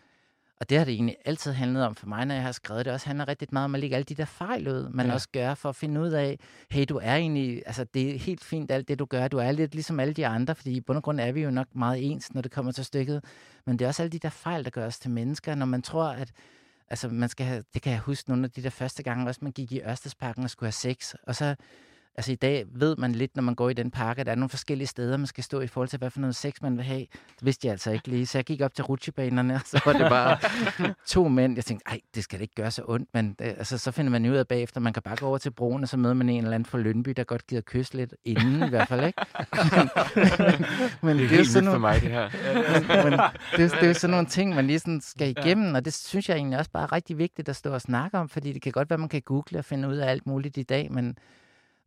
[0.59, 2.93] og det har det egentlig altid handlet om for mig, når jeg har skrevet det.
[2.93, 5.13] også handler rigtig meget om at lægge alle de der fejl ud, man ja.
[5.13, 6.39] også gør for at finde ud af,
[6.71, 9.27] hey, du er egentlig, altså det er helt fint alt det, du gør.
[9.27, 11.51] Du er lidt ligesom alle de andre, fordi i bund og grund er vi jo
[11.51, 13.23] nok meget ens, når det kommer til stykket.
[13.65, 15.81] Men det er også alle de der fejl, der gør os til mennesker, når man
[15.81, 16.31] tror, at
[16.89, 19.39] altså man skal have, det kan jeg huske nogle af de der første gange, også
[19.43, 21.55] man gik i Ørstedsparken og skulle have sex, og så
[22.17, 24.36] Altså i dag ved man lidt, når man går i den park, at der er
[24.36, 26.86] nogle forskellige steder, man skal stå i forhold til, hvad for noget sex man vil
[26.86, 26.99] have.
[27.10, 28.25] Det vidste jeg altså ikke lige.
[28.25, 30.38] Så jeg gik op til rutsjebanerne, og så var det bare
[31.08, 31.56] to mænd.
[31.56, 33.10] Jeg tænkte, ej, det skal det ikke gøre så ondt.
[33.13, 35.51] Men øh, altså, så finder man ud af bagefter, man kan bare gå over til
[35.51, 38.13] broen, og så møder man en eller anden fra Lønby, der godt gider kysse lidt
[38.25, 39.21] inden i hvert fald, ikke?
[41.01, 42.30] men, det er, det er helt sådan nogle, for mig, det her.
[43.10, 43.19] men,
[43.58, 46.30] det, det er jo sådan nogle ting, man lige sådan skal igennem, og det synes
[46.30, 48.71] jeg egentlig også bare er rigtig vigtigt at stå og snakke om, fordi det kan
[48.71, 51.17] godt være, man kan google og finde ud af alt muligt i dag, men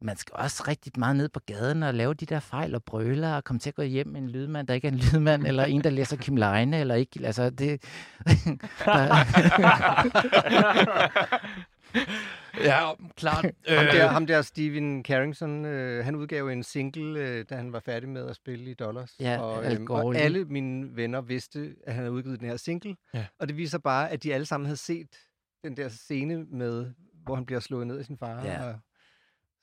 [0.00, 3.34] man skal også rigtig meget ned på gaden og lave de der fejl og brøler
[3.34, 5.64] og komme til at gå hjem med en lydmand, der ikke er en lydmand, eller
[5.64, 7.20] en, der læser Kim Leine, eller ikke.
[7.24, 7.68] Altså, det...
[12.64, 13.44] ja, klart.
[13.68, 17.80] ham, der, ham der Steven Carrington, øh, han udgav en single, øh, da han var
[17.80, 19.14] færdig med at spille i Dollars.
[19.20, 22.96] Ja, og, øh, og alle mine venner vidste, at han havde udgivet den her single.
[23.14, 23.26] Ja.
[23.38, 25.08] Og det viser bare, at de alle sammen havde set
[25.64, 26.86] den der scene med,
[27.24, 28.44] hvor han bliver slået ned af sin far.
[28.44, 28.64] Ja.
[28.64, 28.74] Og,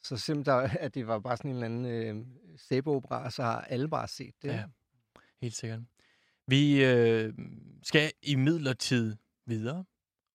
[0.08, 2.26] så simpelthen, at det var bare sådan en eller anden øh,
[2.58, 4.48] sæbeopera, så har alle bare set det.
[4.48, 4.64] Ja,
[5.42, 5.80] helt sikkert.
[6.48, 7.34] Vi øh,
[7.84, 9.16] skal i midlertid
[9.46, 9.86] videre,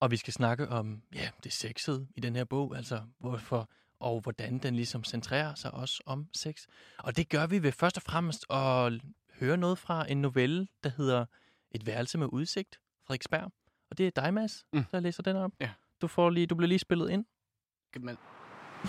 [0.00, 4.20] og vi skal snakke om ja, det sexede i den her bog, altså hvorfor og
[4.20, 6.66] hvordan den ligesom centrerer sig også om sex.
[6.98, 8.92] Og det gør vi ved først og fremmest at
[9.40, 11.26] høre noget fra en novelle, der hedder
[11.70, 13.52] Et værelse med udsigt, Frederiksberg.
[13.90, 14.84] Og det er dig, Mads, mm.
[14.84, 15.52] der læser den op.
[15.60, 15.70] Ja.
[16.00, 17.24] Du, får lige, du bliver lige spillet ind.
[17.92, 18.16] Good man.
[18.80, 18.86] Da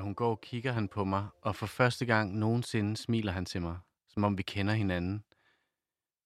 [0.00, 3.78] hun går, kigger han på mig, og for første gang nogensinde smiler han til mig,
[4.08, 5.24] som om vi kender hinanden.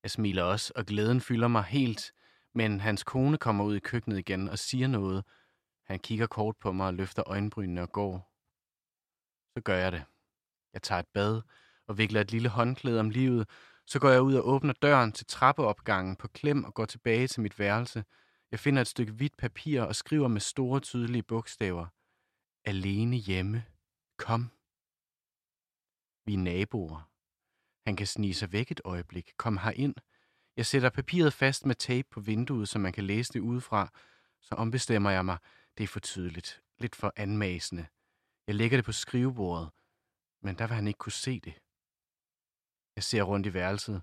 [0.02, 2.12] Jeg smiler også, og glæden fylder mig helt,
[2.54, 5.24] men hans kone kommer ud i køkkenet igen og siger noget.
[5.86, 8.32] Han kigger kort på mig og løfter øjenbrynene og går.
[9.56, 10.04] Så gør jeg det.
[10.72, 11.42] Jeg tager et bad
[11.86, 13.48] og vikler et lille håndklæde om livet.
[13.90, 17.40] Så går jeg ud og åbner døren til trappeopgangen på klem og går tilbage til
[17.40, 18.04] mit værelse.
[18.50, 21.86] Jeg finder et stykke hvidt papir og skriver med store tydelige bogstaver.
[22.64, 23.64] Alene hjemme.
[24.18, 24.50] Kom.
[26.26, 27.10] Vi er naboer.
[27.86, 29.32] Han kan snige sig væk et øjeblik.
[29.36, 29.94] Kom ind.
[30.56, 33.92] Jeg sætter papiret fast med tape på vinduet, så man kan læse det udefra.
[34.40, 35.38] Så ombestemmer jeg mig.
[35.78, 36.62] Det er for tydeligt.
[36.78, 37.86] Lidt for anmasende.
[38.46, 39.70] Jeg lægger det på skrivebordet.
[40.42, 41.54] Men der vil han ikke kunne se det.
[43.00, 44.02] Jeg ser rundt i værelset.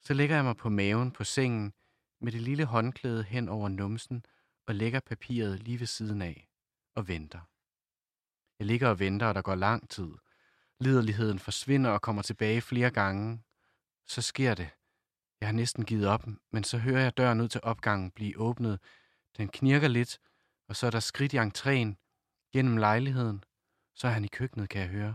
[0.00, 1.72] Så lægger jeg mig på maven på sengen
[2.20, 4.24] med det lille håndklæde hen over numsen
[4.66, 6.48] og lægger papiret lige ved siden af
[6.94, 7.40] og venter.
[8.58, 10.10] Jeg ligger og venter, og der går lang tid.
[10.80, 13.42] Liderligheden forsvinder og kommer tilbage flere gange.
[14.06, 14.70] Så sker det.
[15.40, 18.80] Jeg har næsten givet op, men så hører jeg døren ud til opgangen blive åbnet.
[19.36, 20.18] Den knirker lidt,
[20.68, 21.94] og så er der skridt i entréen
[22.52, 23.44] gennem lejligheden.
[23.94, 25.14] Så er han i køkkenet, kan jeg høre.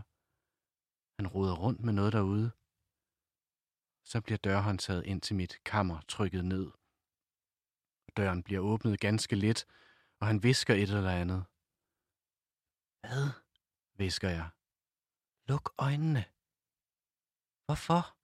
[1.18, 2.50] Han roder rundt med noget derude.
[4.04, 6.70] Så bliver dørhåndtaget ind til mit kammer trykket ned.
[8.16, 9.66] Døren bliver åbnet ganske let,
[10.20, 11.44] og han visker et eller andet.
[13.00, 13.30] Hvad?
[13.94, 14.48] visker jeg.
[15.48, 16.24] Luk øjnene.
[17.66, 18.16] Hvorfor?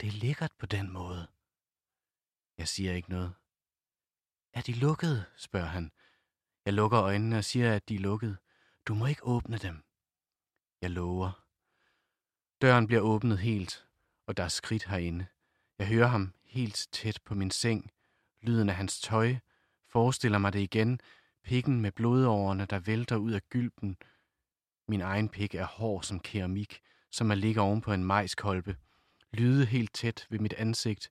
[0.00, 1.28] Det er lækkert på den måde.
[2.58, 3.34] Jeg siger ikke noget.
[4.52, 5.24] Er de lukkede?
[5.36, 5.92] spørger han.
[6.64, 8.36] Jeg lukker øjnene og siger, at de er lukkede.
[8.86, 9.84] Du må ikke åbne dem.
[10.80, 11.44] Jeg lover.
[12.62, 13.87] Døren bliver åbnet helt,
[14.28, 15.26] og der er skridt herinde.
[15.78, 17.90] Jeg hører ham helt tæt på min seng.
[18.42, 19.36] Lyden af hans tøj.
[19.88, 21.00] Forestiller mig det igen.
[21.44, 23.96] Pikken med blodårene, der vælter ud af gylpen.
[24.88, 28.76] Min egen pik er hård som keramik, som er ligger oven på en majskolbe.
[29.32, 31.10] Lyde helt tæt ved mit ansigt.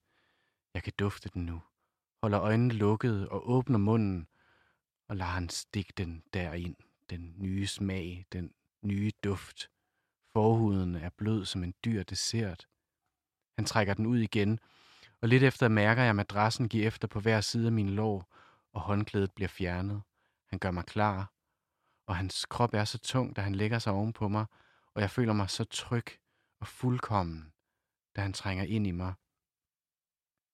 [0.74, 1.62] Jeg kan dufte den nu.
[2.22, 4.28] Holder øjnene lukkede og åbner munden
[5.08, 6.76] og lader han stikke den derind.
[7.10, 9.70] Den nye smag, den nye duft.
[10.34, 12.68] Forhuden er blød som en dyr dessert.
[13.58, 14.60] Han trækker den ud igen,
[15.22, 18.34] og lidt efter mærker jeg madrassen give efter på hver side af min lår,
[18.74, 20.02] og håndklædet bliver fjernet.
[20.46, 21.34] Han gør mig klar,
[22.06, 24.46] og hans krop er så tung, da han lægger sig oven på mig,
[24.94, 26.06] og jeg føler mig så tryg
[26.60, 27.54] og fuldkommen,
[28.16, 29.14] da han trænger ind i mig.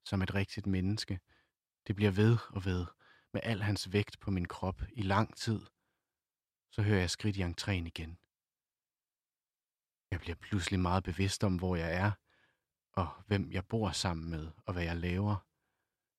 [0.05, 1.19] Som et rigtigt menneske.
[1.87, 2.85] Det bliver ved og ved,
[3.33, 5.61] med al hans vægt på min krop i lang tid.
[6.71, 8.17] Så hører jeg skridt i entréen igen.
[10.11, 12.11] Jeg bliver pludselig meget bevidst om, hvor jeg er,
[12.93, 15.35] og hvem jeg bor sammen med, og hvad jeg laver.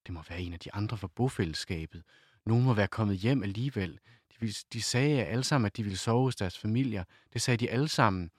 [0.06, 2.04] Det må være en af de andre fra bofællesskabet.
[2.46, 4.00] Nogen må være kommet hjem alligevel.
[4.32, 7.04] De, ville, de sagde alle sammen, at de ville sove hos deres familier.
[7.32, 8.30] Det sagde de alle sammen.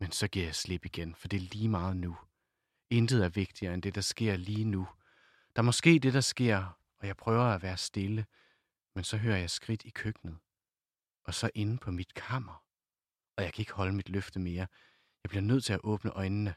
[0.00, 2.16] Men så giver jeg slip igen, for det er lige meget nu.
[2.90, 4.88] Intet er vigtigere end det, der sker lige nu.
[5.56, 8.26] Der er måske det, der sker, og jeg prøver at være stille,
[8.94, 10.38] men så hører jeg skridt i køkkenet.
[11.24, 12.62] Og så inde på mit kammer.
[13.36, 14.66] Og jeg kan ikke holde mit løfte mere.
[15.24, 16.54] Jeg bliver nødt til at åbne øjnene.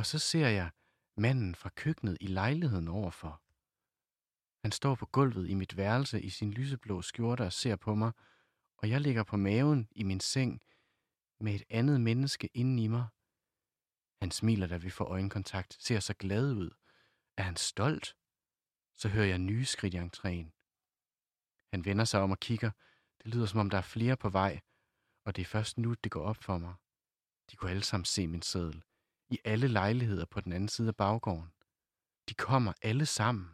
[0.00, 0.70] Og så ser jeg
[1.16, 3.42] manden fra køkkenet i lejligheden overfor.
[4.64, 8.12] Han står på gulvet i mit værelse i sin lyseblå skjorte og ser på mig,
[8.76, 10.62] og jeg ligger på maven i min seng
[11.40, 13.06] med et andet menneske inden i mig.
[14.22, 16.70] Han smiler, da vi får øjenkontakt, ser så glad ud.
[17.36, 18.16] Er han stolt?
[18.96, 20.50] Så hører jeg nye skridt i entréen.
[21.72, 22.70] Han vender sig om og kigger.
[23.18, 24.60] Det lyder, som om der er flere på vej,
[25.24, 26.74] og det er først nu, det går op for mig.
[27.50, 28.82] De kunne alle sammen se min seddel.
[29.30, 31.52] I alle lejligheder på den anden side af baggården.
[32.28, 33.48] De kommer alle sammen.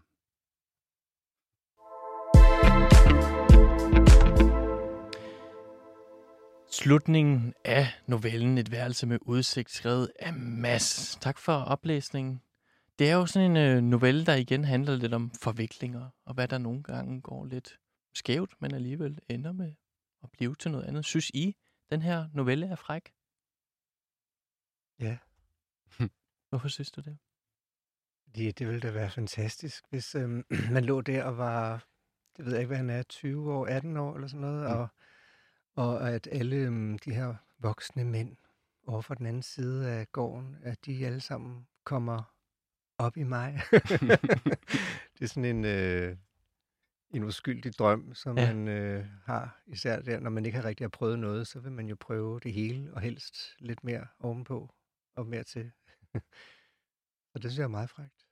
[6.71, 11.19] Slutningen af novellen Et værelse med udsigt, skrevet af Mads.
[11.21, 12.43] Tak for oplæsningen.
[12.99, 16.49] Det er jo sådan en øh, novelle, der igen handler lidt om forviklinger, og hvad
[16.49, 17.79] der nogle gange går lidt
[18.15, 19.75] skævt, men alligevel ender med
[20.23, 21.05] at blive til noget andet.
[21.05, 21.57] Synes I,
[21.91, 23.13] den her novelle er fræk?
[25.01, 25.19] Ja.
[26.57, 27.19] Hvorfor synes du det?
[28.35, 31.87] Det, det ville da være fantastisk, hvis øhm, man lå der og var,
[32.37, 34.77] det ved jeg ikke, hvad han er, 20 år, 18 år eller sådan noget, mm.
[34.77, 34.89] og,
[35.75, 38.37] og at alle øhm, de her voksne mænd
[38.87, 42.35] over for den anden side af gården, at de alle sammen kommer
[42.99, 43.61] op i mig.
[45.15, 46.17] det er sådan en, øh,
[47.11, 48.55] en uskyldig drøm, som ja.
[48.55, 51.73] man øh, har, især der, når man ikke har rigtig har prøvet noget, så vil
[51.73, 54.75] man jo prøve det hele, og helst lidt mere ovenpå
[55.17, 55.73] og mere til.
[57.35, 58.27] og det synes jeg er meget frægt.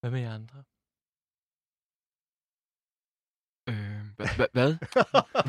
[0.00, 0.58] Hvad med jer andre?
[3.68, 4.76] Øh, hva- hva- hvad?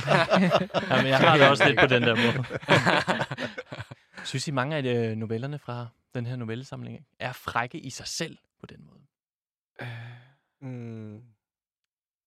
[0.89, 2.45] Jamen, jeg har det også lidt på den der måde.
[4.25, 8.37] Synes I, mange af øh, novellerne fra, den her novellesamling, er frække i sig selv
[8.59, 9.01] på den måde.
[10.61, 11.23] Mm.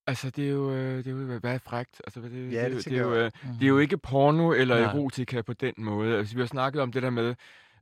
[0.07, 2.01] Altså, det er jo, øh, det er jo hvad er frægt?
[2.07, 4.51] Altså, det, Ja, det, det det, det, er jo, øh, det er jo ikke porno
[4.51, 4.91] eller Nej.
[4.91, 6.17] erotika på den måde.
[6.17, 7.35] Altså, vi har snakket om det der med,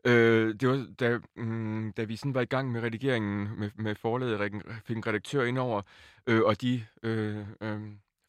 [0.08, 3.96] øh, det var, da, mm, da vi sådan var i gang med redigeringen med, med
[3.96, 4.52] forlaget,
[4.86, 5.82] fik en redaktør indover,
[6.28, 7.80] øh, og de øh, øh,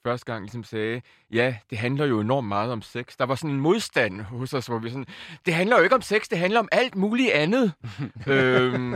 [0.07, 3.17] første gang ligesom sagde, ja, det handler jo enormt meget om sex.
[3.17, 5.07] Der var sådan en modstand hos os, hvor vi sådan,
[5.47, 7.73] det handler jo ikke om sex, det handler om alt muligt andet.
[8.27, 8.95] øhm,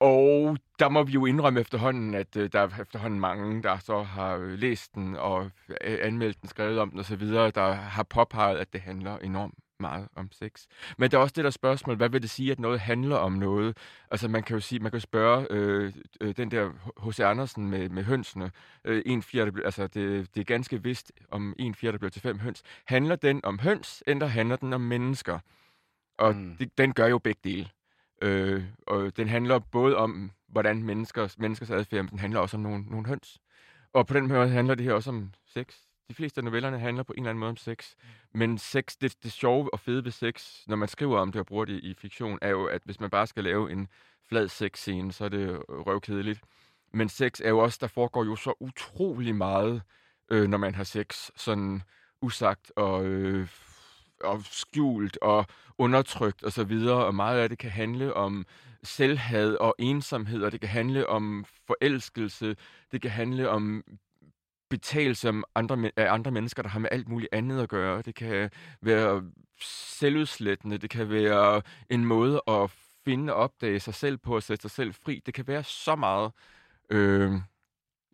[0.00, 4.02] og der må vi jo indrømme efterhånden, at øh, der er efterhånden mange, der så
[4.02, 8.58] har øh, læst den og øh, anmeldt den, skrevet om den osv., der har påpeget,
[8.58, 10.66] at det handler enormt meget om sex.
[10.98, 13.32] Men der er også det der spørgsmål, hvad vil det sige, at noget handler om
[13.32, 13.76] noget?
[14.10, 16.70] Altså man kan jo sige, man kan spørge øh, øh, den der
[17.06, 17.20] H.C.
[17.20, 18.50] Andersen med, med hønsene,
[18.84, 22.38] øh, en fjerde, altså det, det er ganske vist om en fjerde, bliver til fem
[22.38, 22.62] høns.
[22.84, 25.38] Handler den om høns, eller handler den om mennesker?
[26.18, 26.56] Og mm.
[26.56, 27.68] det, den gør jo begge dele.
[28.22, 32.62] Øh, og den handler både om, hvordan menneskers, menneskers adfærd, men den handler også om
[32.62, 33.38] nogle, nogle høns.
[33.92, 35.85] Og på den måde handler det her også om sex.
[36.08, 37.94] De fleste af novellerne handler på en eller anden måde om sex.
[38.34, 41.46] Men sex, det, det sjove og fede ved sex, når man skriver om det og
[41.46, 43.88] bruger det i fiktion, er jo, at hvis man bare skal lave en
[44.28, 46.40] flad sexscene, så er det røvkedeligt.
[46.92, 49.82] Men sex er jo også, der foregår jo så utrolig meget,
[50.30, 51.30] øh, når man har sex.
[51.36, 51.82] Sådan
[52.22, 53.48] usagt og, øh,
[54.20, 55.46] og skjult og
[55.78, 58.46] undertrykt og så videre, og meget af det kan handle om
[58.82, 62.56] selvhad og ensomhed, og det kan handle om forelskelse,
[62.92, 63.84] det kan handle om
[64.70, 68.02] betalelse om andre, af andre mennesker, der har med alt muligt andet at gøre.
[68.02, 68.50] Det kan
[68.80, 72.70] være selvudslættende, det kan være en måde at
[73.04, 75.22] finde og opdage sig selv på, at sætte sig selv fri.
[75.26, 76.32] Det kan være så meget.
[76.90, 77.32] Øh,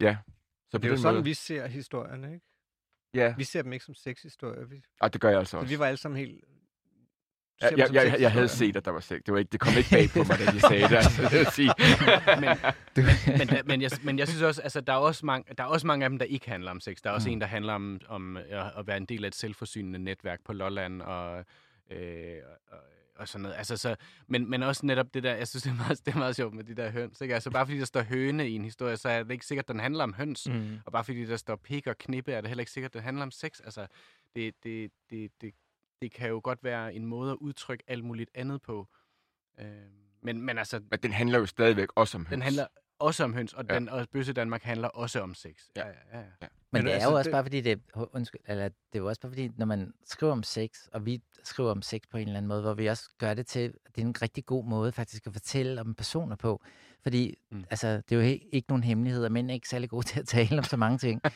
[0.01, 0.17] ja.
[0.71, 2.47] Så Det er jo sådan, vi ser historierne, ikke?
[3.15, 4.65] Ja, Vi ser dem ikke som sexhistorier.
[4.65, 5.69] Vi, og det gør jeg altså så også.
[5.69, 6.45] vi var alle sammen helt...
[7.63, 9.21] Jeg, jeg, jeg, jeg havde set, at der var sex.
[9.27, 10.97] Det, var ikke, det kom ikke bag på mig, da de sagde det.
[10.97, 11.73] Altså, det vil sige.
[12.41, 12.49] men,
[13.39, 15.87] men, men, jeg, men jeg synes også, altså, der er også, mange, der er også
[15.87, 16.97] mange af dem, der ikke handler om sex.
[17.05, 17.33] Der er også Mm.
[17.33, 18.45] en, der handler om, om at,
[18.79, 21.45] at være en del af et selvforsynende netværk på Lolland og,
[21.91, 22.37] øh,
[22.71, 22.79] og,
[23.17, 23.57] og sådan noget.
[23.57, 23.97] Altså, så,
[24.29, 26.55] men, men også netop det der, jeg synes, det er meget, det er meget sjovt
[26.55, 27.21] med de der høns.
[27.21, 27.35] Ikke?
[27.35, 29.69] Altså, bare fordi der står høne i en historie, så er det ikke sikkert, at
[29.69, 30.49] den handler om høns.
[30.49, 30.79] Mm.
[30.87, 33.03] Og bare fordi der står pik og knippe, er det heller ikke sikkert, at det
[33.03, 33.61] handler om sex.
[33.65, 33.87] Altså,
[34.37, 35.53] det, det, det, det,
[36.03, 38.89] det kan jo godt være en måde at udtrykke alt muligt andet på.
[39.61, 39.67] Øh,
[40.23, 42.31] men, men altså, Men den handler jo stadigvæk også om høns.
[42.31, 42.67] den handler
[42.99, 43.75] også om høns, og, Ja.
[43.75, 45.51] den, og Bøsse Danmark handler også om sex.
[45.77, 45.87] Ja.
[45.87, 46.19] ja, ja.
[46.19, 46.25] ja.
[46.41, 48.99] Men, Men det er altså, jo også det- bare fordi, det, undskyld, eller det er
[48.99, 52.17] jo også bare fordi, når man skriver om sex, og vi skriver om sex på
[52.17, 54.65] en eller anden måde, hvor vi også gør det til, det er en rigtig god
[54.65, 56.63] måde faktisk at fortælle om personer på.
[57.03, 57.65] Fordi Mm.
[57.71, 60.21] altså, det er jo he- ikke nogen hemmelighed, at mænd er ikke særlig gode til
[60.21, 61.21] at tale om så mange ting.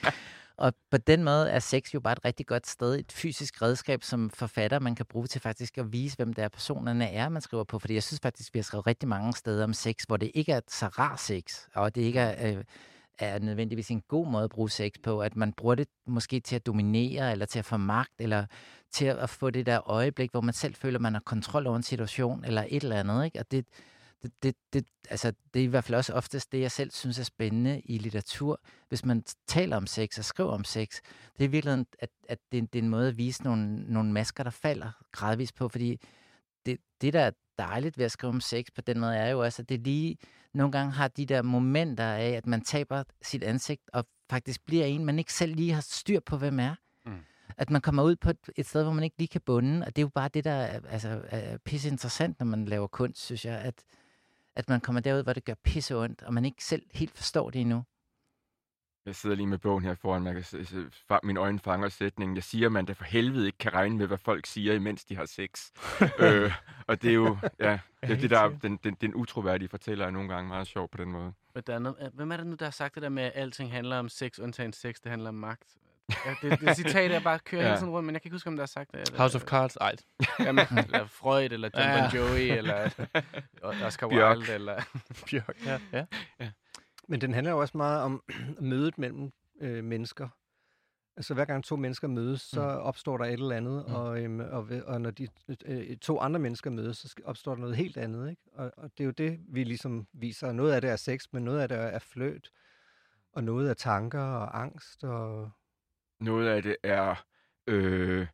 [0.59, 4.03] og på den måde er sex jo bare et rigtig godt sted, et fysisk redskab
[4.03, 7.43] som forfatter, man kan bruge til faktisk at vise, hvem der er personerne er, man
[7.43, 7.79] skriver på.
[7.79, 10.53] Fordi jeg synes faktisk, vi har skrevet rigtig mange steder om sex, hvor det ikke
[10.53, 12.57] er så rar sex, og det ikke er...
[12.57, 12.65] Øh,
[13.19, 16.57] er nødvendigvis en god måde at bruge sex på, at man bruger det måske til
[16.57, 18.47] at dominere, eller til at få magt, eller
[18.93, 21.83] til at få det der øjeblik, hvor man selv føler, man har kontrol over en
[21.83, 23.25] situation, eller et eller andet.
[23.25, 23.39] Ikke?
[23.39, 23.67] Og det,
[24.27, 27.19] det, det, det, altså, det er i hvert fald også oftest det, jeg selv synes
[27.19, 31.01] er spændende i litteratur, hvis man taler om sex og skriver om sex.
[31.39, 34.13] Det er i virkeligheden, at, at det, det er en måde at vise nogle, nogle
[34.13, 36.01] masker, der falder gradvist på, fordi
[36.67, 39.41] det, det, der er dejligt ved at skrive om sex på den måde, er jo
[39.45, 40.17] også, at det lige
[40.55, 44.85] nogle gange har de der momenter af, at man taber sit ansigt, og faktisk bliver
[44.85, 46.75] en, man ikke selv lige har styr på, hvem er.
[47.07, 47.19] Mm.
[47.59, 49.97] At man kommer ud på et, et sted, hvor man ikke lige kan bunde, og
[49.97, 53.25] det er jo bare det, der er, altså, er pisse interessant, når man laver kunst,
[53.25, 53.85] synes jeg, at,
[54.57, 57.51] at man kommer derud, hvor det gør pisse ondt, og man ikke selv helt forstår
[57.51, 57.85] det endnu.
[59.07, 60.45] Jeg sidder lige med bogen her foran mig.
[61.23, 62.37] Mine øjne fanger sætningen.
[62.37, 65.05] Jeg siger, at man da for helvede ikke kan regne med, hvad folk siger, imens
[65.05, 65.71] de har sex.
[66.25, 66.53] øh,
[66.87, 70.11] og det er jo ja, det, er det der, den, den, den utroværdige fortæller er
[70.11, 71.33] nogle gange meget sjov på den måde.
[71.67, 73.73] Der er øh, hvem er det nu, der har sagt det der med, at alting
[73.73, 75.77] handler om sex, undtagen sex, det handler om magt?
[76.27, 77.67] Ja, det, det er citat, jeg bare kører Ja.
[77.69, 77.73] ja.
[77.75, 79.01] hele tiden rundt, men jeg kan ikke huske, om der har sagt det.
[79.01, 79.95] Eller, House of Cards, ej.
[80.41, 82.11] Jamen, eller Freud, eller John Ja.
[82.17, 82.91] Jovi, eller
[83.87, 84.37] Oscar Bjørk.
[84.37, 84.83] Wilde, eller...
[85.31, 85.79] Bjørk, ja.
[85.93, 86.05] ja.
[87.09, 88.23] Men den handler jo også meget om
[88.61, 90.29] mødet mellem øh, mennesker.
[91.17, 92.67] Altså hver gang to mennesker mødes, så Mm.
[92.69, 93.95] opstår der et eller andet, Mm.
[93.95, 95.29] og, øhm, og, og når de
[95.67, 98.31] øh, to andre mennesker mødes, så opstår der noget helt andet.
[98.31, 98.43] Ikke?
[98.55, 100.53] Og, og det er jo det, vi ligesom viser.
[100.53, 102.51] Noget af det er sex, men noget af det er fløt,
[103.33, 105.05] og noget er tanker og angst.
[105.05, 105.51] Og,
[106.21, 107.25] Noget af det er
[107.67, 108.27] øh,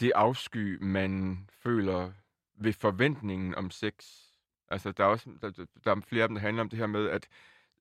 [0.00, 2.12] det afsky, man føler
[2.54, 4.10] ved forventningen om sex.
[4.68, 5.50] Altså, der er også der,
[5.84, 7.28] der- er flere af dem, der handler om det her med, at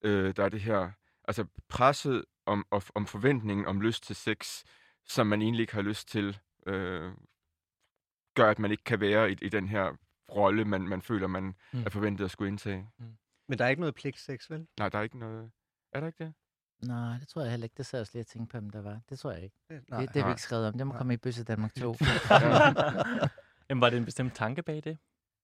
[0.01, 0.91] øh, der er det her,
[1.27, 4.63] altså presset om, om, om forventningen om lyst til sex,
[5.03, 7.11] som man egentlig ikke har lyst til, øh,
[8.35, 9.95] gør, at man ikke kan være i, i den her
[10.29, 11.55] rolle, man, man føler, man Mm.
[11.73, 11.83] mm.
[11.85, 12.89] er forventet at skulle indtage.
[13.47, 14.67] Men der er ikke noget pligtsex, vel?
[14.79, 15.51] Nej, der er ikke noget...
[15.91, 16.33] Er der ikke det?
[16.81, 17.73] Nej, det tror jeg heller ikke.
[17.77, 18.99] Det sad jeg også lige og tænkte på, om der var.
[19.09, 19.55] Det tror jeg ikke.
[19.89, 20.01] Nej.
[20.01, 20.73] Det, det har vi ikke skrevet om.
[20.77, 20.97] Det må Nej.
[20.97, 21.95] komme i Bøsse Danmark 2.
[23.69, 24.97] Jamen, var det en bestemt tanke bag det?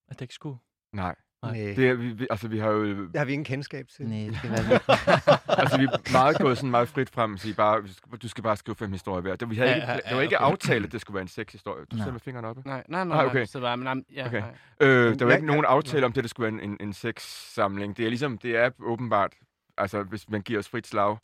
[0.08, 0.58] At det ikke skulle?
[0.92, 1.14] Nej.
[1.42, 1.52] Nej.
[1.52, 4.06] Det er, vi, vi, altså, vi har jo Det har vi ingen kendskab til.
[4.08, 4.80] Nej, det skal være
[5.60, 8.28] altså, vi er meget gået sådan meget frit frem og sige, bare, du skal- du
[8.28, 9.36] skal bare skrive fem historier hver.
[9.36, 10.52] Det, vi havde Ja, ikke, ja, det ja, var ikke okay.
[10.52, 11.84] aftalt, at det skulle være en sexhistorie.
[11.84, 12.62] Du ser med fingrene oppe.
[12.66, 13.16] Nej, nej, nej.
[13.16, 13.44] Ah, nej, okay.
[13.46, 14.40] Så bare, men, nej, ja, Okay.
[14.40, 14.54] nej.
[14.80, 16.06] Øh, der var Ja, ikke nogen ja, aftale ja.
[16.06, 17.96] om, det, det skulle være en, en, en sexsamling.
[17.96, 19.32] Det er ligesom, det er åbenbart,
[19.82, 21.16] altså hvis man giver os frit slag,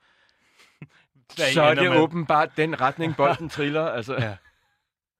[1.54, 2.00] så er det med.
[2.00, 3.84] åbenbart den retning, bolden triller.
[3.88, 4.14] Altså.
[4.14, 4.36] Ja.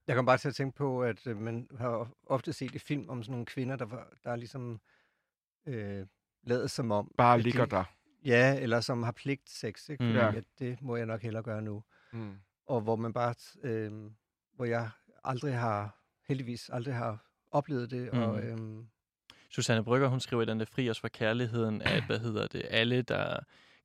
[0.07, 3.09] Jeg kom bare til at tænke på, at øh, man har ofte set i film
[3.09, 4.81] om sådan nogle kvinder, der, var, der er ligesom
[5.67, 6.07] øh,
[6.43, 7.13] lavet som om...
[7.17, 7.85] Bare ligger de, der.
[8.25, 10.05] Ja, eller som har pligt sex, ikke?
[10.05, 10.11] Mm.
[10.13, 10.33] Fordi Ja.
[10.33, 11.85] at det må jeg nok hellere gøre nu.
[12.13, 12.37] Mm.
[12.67, 13.35] Og hvor man bare...
[13.63, 13.93] Øh,
[14.55, 14.91] hvor jeg
[15.25, 15.95] aldrig har...
[16.29, 18.13] Heldigvis aldrig har oplevet det.
[18.13, 18.19] Mm.
[18.23, 18.59] Og, øh,
[19.51, 22.63] Susanne Brygger, hun skriver i den der Fri os for kærligheden, at, hvad hedder det,
[22.71, 23.37] alle, der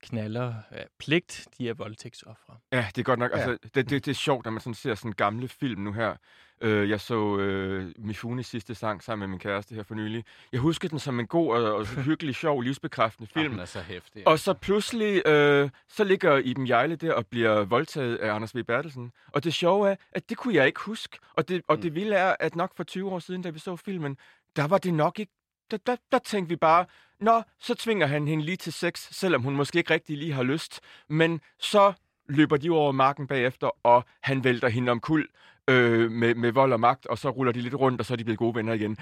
[0.02, 2.56] knaller af pligt, de er voldtægtsoffre.
[2.72, 3.30] Ja, det er godt nok.
[3.30, 3.36] Ja.
[3.36, 6.16] Altså, det, det, det er sjovt, når man sådan ser sådan gamle film nu her.
[6.60, 10.24] Øh, jeg så øh, Mifunes sidste sang sammen med min kæreste her for nylig.
[10.52, 13.50] Jeg husker den som en god og, og hyggelig, sjov, livsbekræftende Film.
[13.50, 14.28] Den er så hæftig.
[14.28, 18.62] Og så pludselig, øh, så ligger Iben Jejle der og bliver voldtaget af Anders V.
[18.64, 19.12] Bertelsen.
[19.32, 21.18] Og det sjove er, at det kunne jeg ikke huske.
[21.34, 21.82] Og det, og Mm.
[21.82, 24.16] det vilde er, at nok for 20 år siden, da vi så filmen,
[24.56, 25.32] der var det nok ikke...
[25.70, 26.86] Der, der, der tænkte vi bare,
[27.20, 30.42] nå, så tvinger han hende lige til sex, selvom hun måske ikke rigtig lige har
[30.42, 30.80] lyst.
[31.08, 31.92] Men så
[32.28, 35.28] løber de over marken bagefter, og han vælter hende om kul
[35.68, 38.16] øh, med, med vold og magt, og så ruller de lidt rundt, og så er
[38.16, 38.98] de blevet gode venner igen.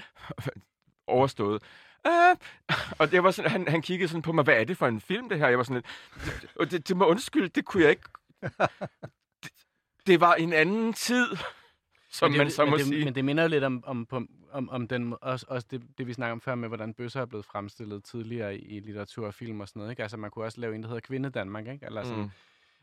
[1.07, 1.63] Overstået.
[2.07, 2.37] Uh,
[2.99, 5.01] og det var sådan, han, han kiggede sådan på mig, hvad er det for en
[5.01, 5.47] film, det her?
[5.47, 8.03] Jeg var sådan lidt, og det, det må undskylde, det kunne jeg ikke...
[9.43, 9.51] Det,
[10.07, 11.27] det var en anden tid,
[12.13, 13.05] som Men man det, så men må det, sige.
[13.05, 16.07] Men det minder jo lidt om, om, om, om, om den, også, også det, det,
[16.07, 19.33] vi snakker om før med, hvordan bøsser er blevet fremstillet tidligere i, i litteratur og
[19.33, 19.91] film og sådan noget.
[19.91, 20.01] Ikke?
[20.01, 21.85] Altså, man kunne også lave en, der hedder Kvinde Danmark, ikke?
[21.85, 22.29] Eller sådan, Mm.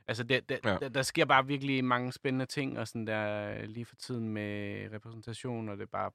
[0.09, 0.71] Altså, det, det, Ja.
[0.71, 0.79] ja.
[0.79, 4.89] der, der sker bare virkelig mange spændende ting, og sådan der lige for tiden med
[4.93, 6.11] repræsentation, og det er bare...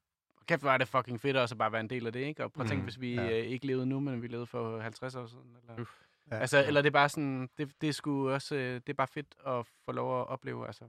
[0.48, 2.44] Kæft, hvor er det fucking fedt også at bare være en del af det, ikke?
[2.44, 2.86] Og prøv at tænke, Mm.
[2.86, 3.24] hvis vi Ja.
[3.24, 3.40] ja.
[3.40, 5.58] øh, ikke levede nu, men vi levede for 50 år siden.
[5.62, 5.92] Eller, Uff.
[6.32, 7.50] ja, altså, eller det er bare sådan...
[7.58, 8.56] Det, det er sgu også...
[8.56, 10.84] øh, Det er bare fedt at få lov at opleve, altså.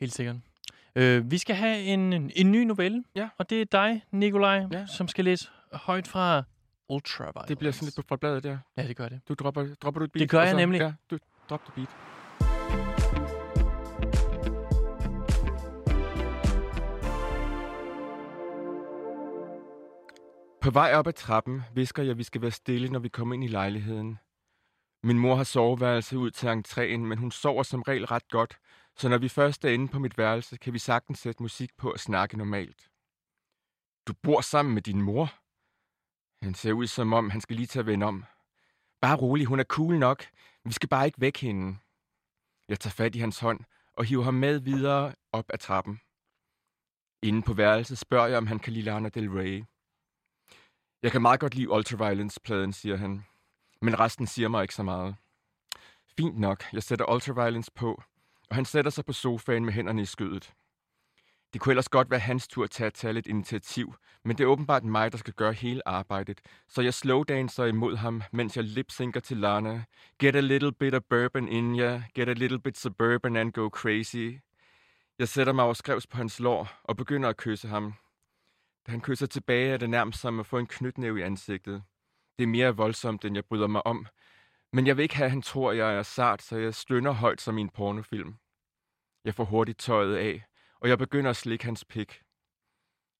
[0.00, 0.36] Helt sikkert.
[0.96, 3.28] Øh, vi skal have en, en ny novelle, Ja.
[3.38, 4.86] og det er dig, Nikolaj, Ja.
[4.86, 6.42] som skal læse højt fra
[6.88, 7.48] Ultraviolence.
[7.48, 8.58] Det bliver sådan lidt på fra bladet der.
[8.76, 9.20] Ja, det gør det.
[9.28, 10.20] Du dropper, dropper du et beat?
[10.20, 10.80] Det gør jeg så, nemlig.
[10.80, 11.18] Ja, du
[11.50, 11.88] drop the beat.
[20.60, 23.34] På vej op ad trappen visker jeg, at vi skal være stille, når vi kommer
[23.34, 24.18] ind i lejligheden.
[25.02, 28.58] Min mor har soveværelse ud til entréen, men hun sover som regel ret godt,
[29.00, 31.92] så når vi først er inde på mit værelse, kan vi sagtens sætte musik på
[31.92, 32.90] og snakke normalt.
[34.06, 35.26] Du bor sammen med din mor?
[36.44, 38.24] Han ser ud som om, han skal lige tage vende om.
[39.00, 40.24] Bare rolig, hun er cool nok.
[40.64, 41.78] Vi skal bare ikke væk hende.
[42.68, 43.60] Jeg tager fat i hans hånd
[43.92, 46.00] og hiver ham med videre op ad trappen.
[47.22, 49.64] Inde på værelset spørger jeg, om han kan lide Lana Del Rey.
[51.02, 53.24] Jeg kan meget godt lide Ultraviolence-pladen, siger han.
[53.82, 55.16] Men resten siger mig ikke så meget.
[56.16, 58.02] Fint nok, jeg sætter Ultraviolence på,
[58.50, 60.52] og han sætter sig på sofaen med hænderne i skødet.
[61.52, 63.94] Det kunne ellers godt være hans tur til at tage lidt initiativ,
[64.24, 68.22] men det er åbenbart mig, der skal gøre hele arbejdet, så jeg slowdancer imod ham,
[68.32, 69.84] mens jeg lipsynker til Lana.
[70.18, 73.68] Get a little bit of bourbon in ya, get a little bit suburban and go
[73.68, 74.38] crazy.
[75.18, 77.94] Jeg sætter mig over skrevs på hans lår og begynder at kysse ham.
[78.86, 81.82] Da han kysser tilbage, er det nærmest som at få en knytnæve i ansigtet.
[82.38, 84.06] Det er mere voldsomt, end jeg bryder mig om.
[84.72, 87.12] Men jeg vil ikke have, at han tror, at jeg er sart, så jeg stønner
[87.12, 88.34] højt som i en pornofilm.
[89.24, 90.44] Jeg får hurtigt tøjet af,
[90.80, 92.22] og jeg begynder at slikke hans pik.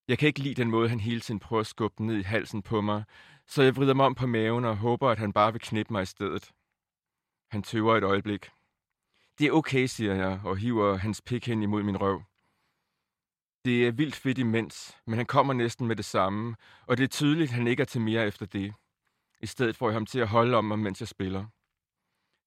[0.08, 2.22] Jeg kan ikke lide den måde, han hele tiden prøver at skubbe den ned i
[2.22, 3.04] halsen på mig,
[3.46, 6.02] så jeg vrider mig om på maven og håber, at han bare vil knippe mig
[6.02, 6.52] i stedet.
[7.50, 8.50] Han tøver et øjeblik.
[9.38, 12.22] Det er okay, siger jeg, og hiver hans pik hen imod min røv.
[13.64, 17.08] Det er vildt fedt imens, men han kommer næsten med det samme, og det er
[17.08, 18.74] tydeligt, at han ikke er til mere efter det.
[19.40, 21.46] I stedet får jeg ham til at holde om mig, mens jeg spiller.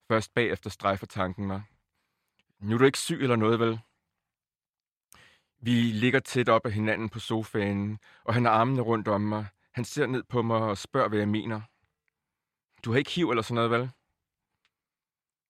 [0.08, 1.64] Først bagefter strejfer tanken mig.
[2.64, 3.80] Nu er du ikke syg eller noget, vel?
[5.62, 9.46] Vi ligger tæt op af hinanden på sofaen, og han har armene rundt om mig.
[9.74, 11.62] Han ser ned på mig og spørger, hvad jeg mener.
[12.86, 13.92] Du har ikke hiv eller sådan noget, vel?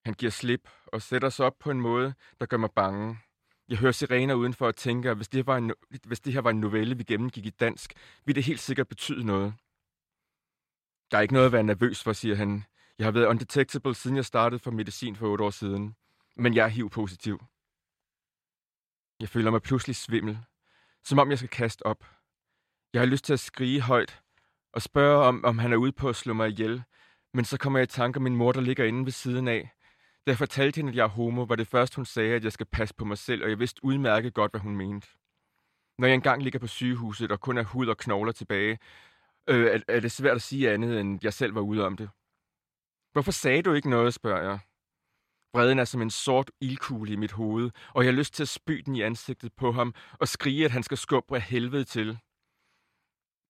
[0.06, 3.20] Han giver slip og sætter sig op på en måde, der gør mig bange.
[3.68, 6.50] Jeg hører sirener udenfor og tænker, at hvis det, var en, hvis det her var
[6.50, 7.94] en novelle, vi gennemgik i dansk,
[8.26, 9.54] ville det helt sikkert betyde noget.
[11.12, 12.64] Der er ikke noget at være nervøs for, siger han.
[12.98, 15.96] Jeg har været undetectable, siden jeg startede for medicin for otte år siden.
[16.36, 17.40] Men jeg er HIV-positiv.
[19.20, 20.40] Jeg føler mig pludselig svimmel.
[21.04, 22.06] Som om jeg skal kaste op.
[22.94, 24.24] Jeg har lyst til at skrige højt
[24.74, 26.84] og spørge, om, om han er ude på at slå mig ihjel.
[27.34, 29.70] Men så kommer jeg i tanke om min mor, der ligger inde ved siden af.
[30.26, 32.52] Da jeg fortalte hende, at jeg er homo, var det først, hun sagde, at jeg
[32.52, 35.08] skal passe på mig selv, og jeg vidste udmærket godt, hvad hun mente.
[35.98, 38.80] Når jeg engang ligger på sygehuset, og kun er hud og knogler tilbage,
[39.50, 42.10] øh, er, er det svært at sige andet, end jeg selv var ude om det.
[43.12, 44.60] Hvorfor sagde du ikke noget, spørger jeg.
[45.54, 48.50] Vreden er som en sort ildkugle i mit hoved, og jeg har lyst til at
[48.50, 52.20] spy den i ansigtet på ham og skrige, at han skal skubbe af helvede til.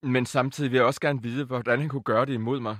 [0.03, 2.79] Men samtidig vil jeg også gerne vide, hvordan han kunne gøre det imod mig.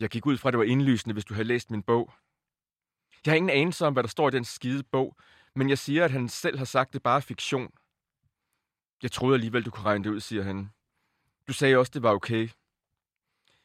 [0.00, 2.12] Jeg gik ud fra, at det var indlysende, hvis du havde læst min bog.
[3.24, 5.16] Jeg har ingen anelse om, hvad der står i den skide bog,
[5.54, 7.70] men jeg siger, at han selv har sagt, at det bare er fiktion.
[9.02, 10.70] Jeg troede alligevel, du kunne regne det ud, siger han.
[11.48, 12.48] Du sagde også, det var okay.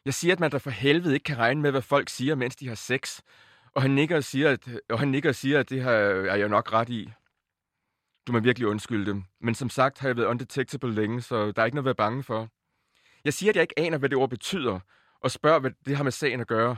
[0.05, 2.55] Jeg siger, at man da for helvede ikke kan regne med, hvad folk siger, mens
[2.55, 3.21] de har sex.
[3.78, 6.36] Og han nikker og siger, at, og han nikker og siger, at det her er
[6.36, 7.11] jeg nok ret i.
[8.28, 9.23] Du må virkelig undskylde dem.
[9.39, 11.95] Men som sagt har jeg været undetectable længe, så der er ikke noget at være
[11.95, 12.49] bange for.
[13.23, 14.80] Jeg siger, at jeg ikke aner, hvad det ord betyder,
[15.19, 16.78] og spørger, hvad det har med sagen at gøre.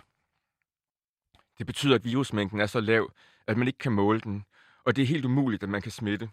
[1.57, 3.11] Det betyder, at virusmængden er så lav,
[3.47, 4.45] at man ikke kan måle den,
[4.83, 6.29] og det er helt umuligt, at man kan smitte.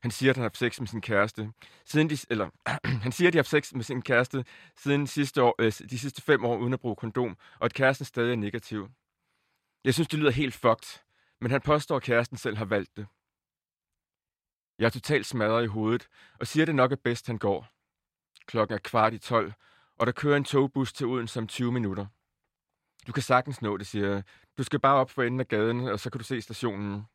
[0.00, 1.52] Han siger, at han har haft sex med sin kæreste.
[1.84, 2.50] Siden de, eller,
[3.04, 4.44] han siger, at de har haft sex med sin kæreste
[4.76, 8.04] siden sidste år, øh, de sidste fem år uden at bruge kondom, og at kæresten
[8.04, 8.88] stadig er negativ.
[9.84, 11.00] Jeg synes, det lyder helt fucked,
[11.40, 13.06] men han påstår, at kæresten selv har valgt det.
[14.78, 16.08] Jeg er totalt smadret i hovedet,
[16.40, 17.68] og siger, at det nok er bedst, han går.
[18.46, 19.52] Klokken er kvart i tolv,
[19.98, 22.06] og der kører en togbus til Odense om 20 minutter.
[23.06, 24.22] Du kan sagtens nå det, siger jeg.
[24.58, 27.06] Du skal bare op for enden af gaden, og så kan du se stationen.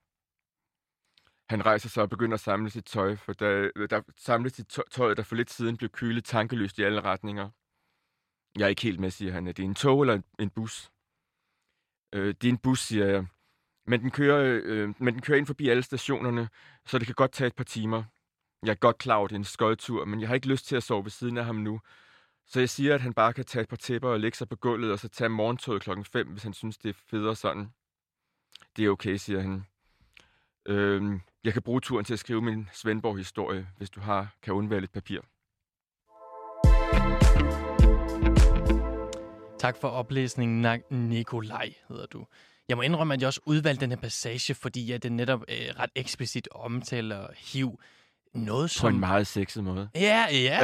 [1.49, 5.13] Han rejser sig og begynder at samle sit tøj, for der, der samles sit tøj,
[5.13, 7.49] der for lidt siden blev kylet tankeløst i alle retninger.
[8.57, 9.47] Jeg er ikke helt med, siger han.
[9.47, 10.91] Er det en tog eller en bus?
[12.17, 13.25] Øh, det er en bus, siger jeg.
[13.87, 16.49] Men den, kører, øh, men den kører ind forbi alle stationerne,
[16.85, 18.03] så det kan godt tage et par timer.
[18.63, 20.75] Jeg er godt klar over, det er en skøjtur, men jeg har ikke lyst til
[20.75, 21.79] at sove ved siden af ham nu.
[22.45, 24.55] Så jeg siger, at han bare kan tage et par tæpper og lægge sig på
[24.55, 27.73] gulvet, og så tage morgentoget klokken 5, hvis han synes, det er federe sådan.
[28.77, 29.65] Det er okay, siger han.
[30.65, 34.79] Øh, jeg kan bruge turen til at skrive min Svendborg-historie, hvis du har kan undvære
[34.79, 35.21] lidt papir.
[39.59, 42.25] Tak for oplæsningen, Nikolaj, hedder du.
[42.69, 45.55] Jeg må indrømme, at jeg også udvalgte den her passage, fordi jeg den netop øh,
[45.79, 47.79] ret eksplicit omtaler HIV.
[48.33, 48.83] Noget som...
[48.83, 49.89] På en meget sexet måde.
[49.95, 50.59] Ja, ja.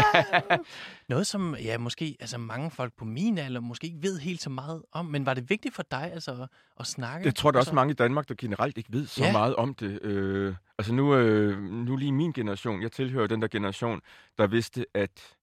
[1.10, 4.50] Noget, som ja, måske altså mange folk på min alder måske ikke ved helt så
[4.50, 5.06] meget om.
[5.06, 7.26] Men var det vigtigt for dig altså, at, at snakke?
[7.26, 9.32] Jeg tror, der er også mange i Danmark, der generelt ikke ved så ja.
[9.32, 10.02] meget om det.
[10.02, 14.02] Øh, altså nu, øh, nu lige min generation, jeg tilhører den der generation,
[14.38, 15.36] der vidste, at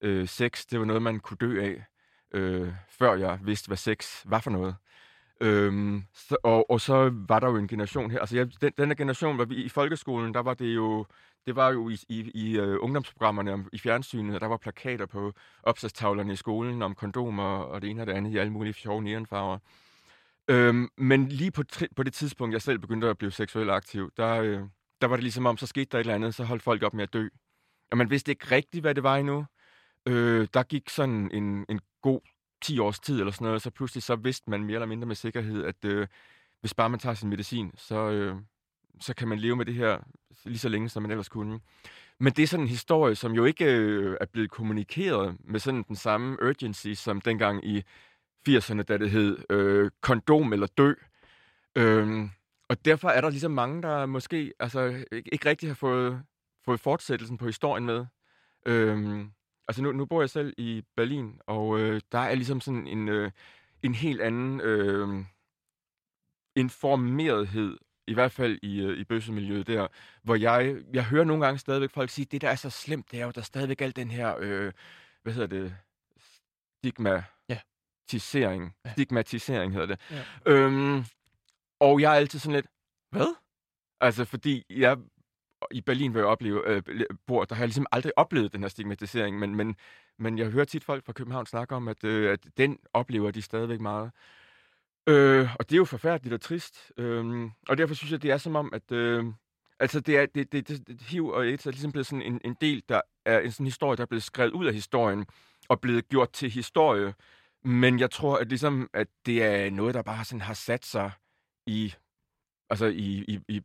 [0.00, 1.84] øh, sex, det var noget, man kunne dø af,
[2.34, 4.74] øh, før jeg vidste, hvad sex var for noget.
[5.40, 8.20] Øhm, så, og, og så var der jo en generation her.
[8.20, 11.06] Altså, jeg, den, den her generation, var vi i folkeskolen, der var det jo,
[11.46, 15.32] det var jo i, i, i uh, ungdomsprogrammerne i fjernsynet, og der var plakater på
[15.62, 19.02] opsatstavlerne i skolen om kondomer og det ene og det andet i alle mulige sjove
[19.02, 19.58] neonfarver.
[20.48, 21.62] Øhm, men lige på,
[21.96, 24.60] på det tidspunkt, jeg selv begyndte at blive seksuelt aktiv, der, øh,
[25.00, 26.94] der var det ligesom om, så skete der et eller andet, så holdt folk op
[26.94, 27.28] med at dø.
[27.90, 29.46] Og man vidste ikke rigtigt, hvad det var endnu.
[30.08, 32.20] Øh, der gik sådan en, en god
[32.62, 35.16] 10 års tid eller sådan noget, så pludselig så vidste man mere eller mindre med
[35.16, 36.06] sikkerhed, at øh,
[36.60, 38.36] hvis bare man tager sin medicin, så, øh,
[39.00, 39.98] så kan man leve med det her
[40.44, 41.60] lige så længe, som man ellers kunne.
[42.18, 45.84] Men det er sådan en historie, som jo ikke øh, er blevet kommunikeret med sådan
[45.88, 47.84] den samme urgency, som dengang i
[48.48, 50.92] 80'erne, da det hed øh, kondom eller dø.
[51.76, 52.28] Øh,
[52.68, 56.22] og derfor er der ligesom mange, der måske altså, ikke, ikke rigtig har fået,
[56.64, 58.06] fået fortsættelsen på historien med.
[58.66, 59.24] Øh,
[59.68, 63.08] Altså nu, nu bor jeg selv i Berlin, og øh, der er ligesom sådan en,
[63.08, 63.30] øh,
[63.82, 65.24] en helt anden øh,
[66.56, 69.88] informerethed, i hvert fald i, øh, i bøssemiljøet der,
[70.22, 73.20] hvor jeg, jeg hører nogle gange stadigvæk folk sige, det der er så slemt, det
[73.20, 74.72] er jo, der er stadigvæk alt den her, øh,
[75.22, 75.76] hvad hedder det,
[76.78, 78.74] stigmatisering.
[78.84, 78.92] Ja.
[78.92, 80.00] Stigmatisering hedder det.
[80.10, 80.24] Ja.
[80.46, 81.04] Øhm,
[81.80, 82.66] og jeg er altid sådan lidt,
[83.10, 83.34] hvad?
[84.00, 84.98] Altså, fordi jeg
[85.70, 86.82] i Berlin, hvor jeg opleve, øh,
[87.26, 89.76] bor, der har jeg ligesom aldrig oplevet den her stigmatisering, men, men,
[90.18, 93.42] men jeg hører tit folk fra København snakke om, at, øh, at den oplever de
[93.42, 94.10] stadigvæk meget.
[95.08, 96.92] Øh, og det er jo forfærdeligt og trist.
[96.96, 99.24] Øh, og derfor synes jeg, det er som om, at øh,
[99.80, 102.40] altså det er, det, det, det, det, HIV og AIDS er ligesom blevet sådan en,
[102.44, 105.26] en del, der er en sådan historie, der er blevet skrevet ud af historien
[105.68, 107.14] og blevet gjort til historie.
[107.64, 111.10] Men jeg tror, at, ligesom, at det er noget, der bare sådan har sat sig
[111.66, 111.94] i,
[112.70, 113.62] altså i, i, i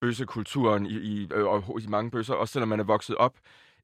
[0.00, 3.38] bøssekulturen i, i, øh, og i mange bøsser, også selvom man er vokset op,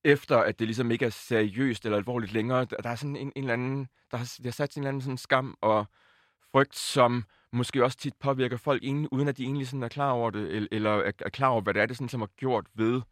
[0.05, 2.65] efter at det ligesom ikke er seriøst eller alvorligt længere.
[2.65, 4.89] Der er sådan en, en eller anden, der har, der har sat sin en eller
[4.89, 5.87] anden sådan skam og
[6.53, 10.11] frygt, som måske også tit påvirker folk, inden, uden at de egentlig sådan er klar
[10.11, 12.31] over det, eller, eller er, er klar over, hvad det er, det sådan, som har
[12.37, 13.03] gjort ved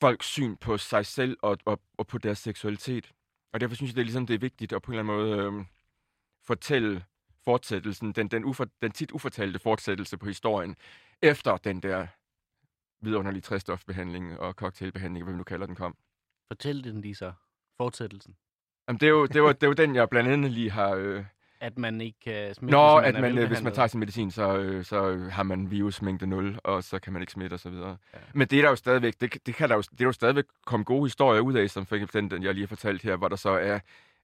[0.00, 3.12] folks syn på sig selv og, og, og på deres seksualitet.
[3.52, 5.26] Og derfor synes jeg, det er, ligesom, det er vigtigt at på en eller anden
[5.26, 5.64] måde øh,
[6.46, 7.04] fortælle
[7.44, 10.76] fortsættelsen, den, den, ufor, den tit ufortalte fortsættelse på historien,
[11.22, 12.06] efter den der
[13.00, 15.96] vidunderlige træstofbehandling og cocktailbehandling, hvad vi nu kalder den, kom.
[16.48, 17.32] Fortæl den lige så.
[17.76, 18.36] Fortsættelsen.
[18.88, 20.90] Jamen, det, er jo, det, var, det jo den, jeg blandt andet lige har...
[20.94, 21.24] Øh...
[21.60, 24.30] At man ikke kan smitte, Nå, hvis at man, øh, hvis man tager sin medicin,
[24.30, 27.72] så, øh, så har man virusmængde 0, og så kan man ikke smitte osv.
[27.72, 27.94] Ja.
[28.34, 30.44] Men det er der jo stadigvæk, det, det kan der jo, det er jo stadigvæk
[30.66, 33.16] komme gode historier ud af, som for eksempel den, den, jeg lige har fortalt her,
[33.16, 33.78] hvor der så er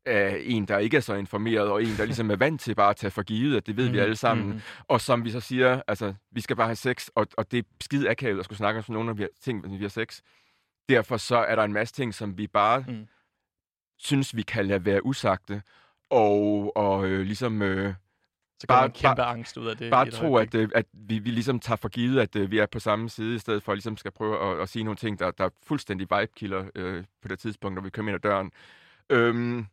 [0.07, 2.91] er en, der ikke er så informeret, og en, der ligesom er vant til bare
[2.91, 4.47] at tage for givet, at det ved mm, vi alle sammen.
[4.49, 4.61] Mm.
[4.89, 7.63] Og som vi så siger, altså, vi skal bare have sex, og, og det er
[7.81, 10.21] skide akavet at skulle snakke om sådan nogle af har, ting, når vi har sex.
[10.89, 13.07] Derfor så er der en masse ting, som vi bare mm.
[13.99, 15.63] Synes, vi kan lade være usagte,
[16.11, 17.95] og, og øh, ligesom øh,
[18.61, 19.91] Så Bare- kæmpe bare- angst ud af det.
[19.91, 22.67] bare tro, at, øh, at vi, vi ligesom tager for givet, at øh, vi er
[22.67, 25.19] på samme side, i stedet for at ligesom skal prøve at, at sige nogle ting,
[25.19, 28.53] der, der er fuldstændig vibe-killer øh, på det tidspunkt, når vi kommer ind ad døren.
[29.11, 29.67] Øhm,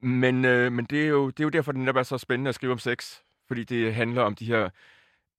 [0.00, 2.48] men øh, men det, er jo, det er jo derfor, det netop er så spændende
[2.48, 3.14] at skrive om sex,
[3.48, 4.68] fordi det handler om de her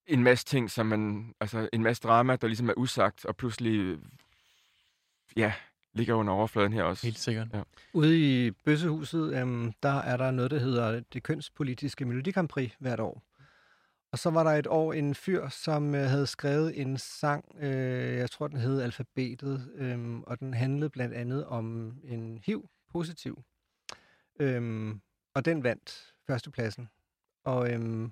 [0.09, 3.79] en masse ting, som man, altså en masse drama, der ligesom er usagt, og pludselig,
[3.79, 3.97] øh,
[5.35, 5.53] ja,
[5.93, 7.05] ligger under overfladen her også.
[7.05, 7.47] Helt sikkert.
[7.53, 7.61] Ja.
[7.93, 12.71] Ude i Bøssehuset, øhm, der er der noget, der hedder det kønspolitiske Melodi Grand Prix
[12.79, 13.23] hvert år.
[14.11, 18.17] Og så var der et år en fyr, som øh, havde skrevet en sang, øh,
[18.17, 23.43] jeg tror, den hed Alfabetet, øhm, og den handlede blandt andet om en HIV-positiv.
[24.39, 25.01] Øhm,
[25.33, 26.89] og den vandt førstepladsen.
[27.43, 28.11] Og øhm,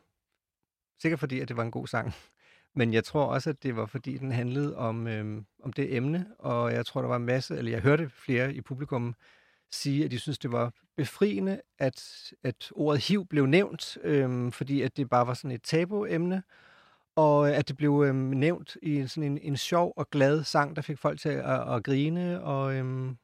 [1.02, 2.14] sikkert fordi, at det var en god sang.
[2.76, 6.28] Men jeg tror også, at det var fordi, den handlede om, øhm, om det emne,
[6.40, 9.16] og jeg tror, der var en masse, eller jeg hørte flere i publikum
[9.72, 14.82] sige, at de synes, det var befriende, at, at ordet HIV blev nævnt, øhm, fordi
[14.82, 16.44] at det bare var sådan et tabu-emne,
[17.16, 20.44] og øh, at det blev øhm, nævnt i en- sådan en, en sjov og glad
[20.44, 23.18] sang, der fik folk til at, at grine, og, øhm,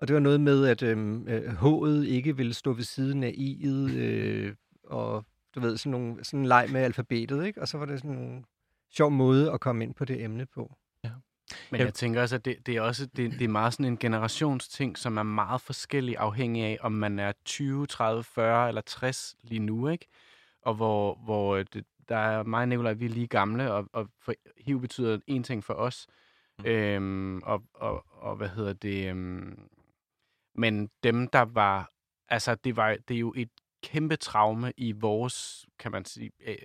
[0.00, 3.30] og det var noget med, at øhm, øh, H'et ikke ville stå ved siden af
[3.30, 5.24] I'et, øh, og
[5.54, 7.60] du ved, sådan, nogle, sådan en leg med alfabetet, ikke?
[7.60, 8.44] Og så var det sådan en
[8.90, 10.72] sjov måde at komme ind på det emne på.
[11.70, 13.86] Men Jeg- jeg tænker også, at det, det er også det, det er meget sådan
[13.86, 18.80] en generationsting, som er meget forskellig afhængig af, om man er 20, 30, 40 eller
[18.80, 20.06] 60 lige nu, ikke?
[20.62, 23.88] Og hvor, hvor øh, det, der er mig og Nicolaj, vi er lige gamle, og,
[23.92, 24.32] og for,
[24.66, 26.06] HIV betyder en ting for os.
[26.58, 26.64] Mm.
[26.66, 29.08] Øhm, og, og, og hvad hedder det?
[29.10, 29.58] Øhm,
[30.54, 31.90] men dem, der var...
[32.28, 33.50] Altså, det, var, det er jo et
[33.82, 36.56] kæmpe traume i vores, kan man sige, øh,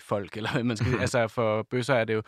[0.00, 2.22] folk, eller hvad man skal Altså, for bøsser er det jo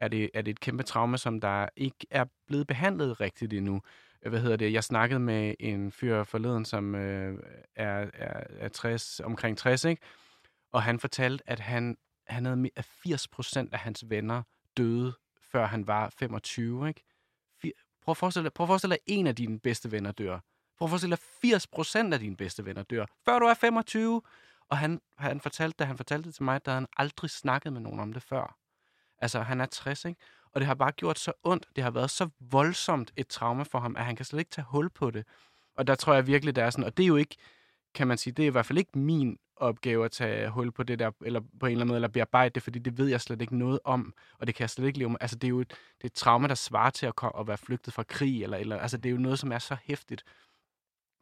[0.00, 3.82] er det, er det et kæmpe traume, som der ikke er blevet behandlet rigtigt endnu.
[4.28, 4.72] Hvad hedder det?
[4.72, 7.38] Jeg snakkede med en fyr forleden, som øh,
[7.76, 10.02] er, er, er 60, omkring 60, ikke?
[10.72, 11.96] Og han fortalte, at han,
[12.26, 14.42] han havde at 80 procent af hans venner
[14.76, 15.12] døde,
[15.52, 17.02] før han var 25, ikke?
[18.02, 20.38] Prøv at forestille dig, prøv at forestille dig, at en af dine bedste venner dør.
[20.80, 24.22] Prøv at forestille dig, 80% af dine bedste venner dør, før du er 25.
[24.68, 27.72] Og han, han fortalte, da han fortalte det til mig, der havde han aldrig snakket
[27.72, 28.56] med nogen om det før.
[29.18, 30.20] Altså, han er 60, ikke?
[30.52, 31.66] Og det har bare gjort så ondt.
[31.76, 34.64] Det har været så voldsomt et traume for ham, at han kan slet ikke tage
[34.68, 35.24] hul på det.
[35.76, 37.36] Og der tror jeg virkelig, det er sådan, og det er jo ikke,
[37.94, 40.82] kan man sige, det er i hvert fald ikke min opgave at tage hul på
[40.82, 43.20] det der, eller på en eller anden måde, eller bearbejde det, fordi det ved jeg
[43.20, 45.18] slet ikke noget om, og det kan jeg slet ikke leve med.
[45.20, 47.46] Altså, det er jo et, det er et traume, der svarer til at, komme, at
[47.46, 50.24] være flygtet fra krig, eller, eller, altså, det er jo noget, som er så hæftigt.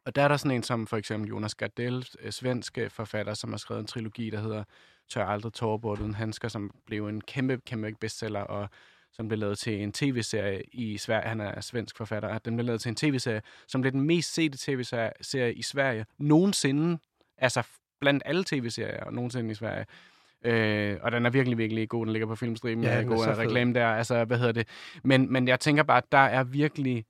[0.09, 3.33] Og der er der sådan en som for eksempel Jonas Gardell, øh, svensk øh, forfatter,
[3.33, 4.63] som har skrevet en trilogi, der hedder
[5.09, 8.69] Tør aldrig tårebord uden handsker, som blev en kæmpe, kæmpe bestseller, og
[9.11, 11.29] som blev lavet til en tv-serie i Sverige.
[11.29, 12.37] Han er svensk forfatter.
[12.37, 16.99] Den blev lavet til en tv-serie, som blev den mest sete tv-serie i Sverige nogensinde.
[17.37, 17.63] Altså
[18.01, 19.85] blandt alle tv-serier nogensinde i Sverige.
[20.45, 22.05] Øh, og den er virkelig, virkelig god.
[22.05, 22.83] Den ligger på filmstriben.
[22.83, 23.87] Ja, Ja, den er god reklame der.
[23.87, 24.67] Altså, hvad hedder det?
[25.03, 27.05] Men, men jeg tænker bare, at der er virkelig...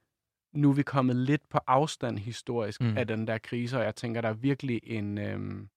[0.54, 2.98] Nu er vi kommet lidt på afstand historisk Mm.
[2.98, 5.18] af den der krise, og jeg tænker, der er virkelig en...
[5.18, 5.70] Øhm,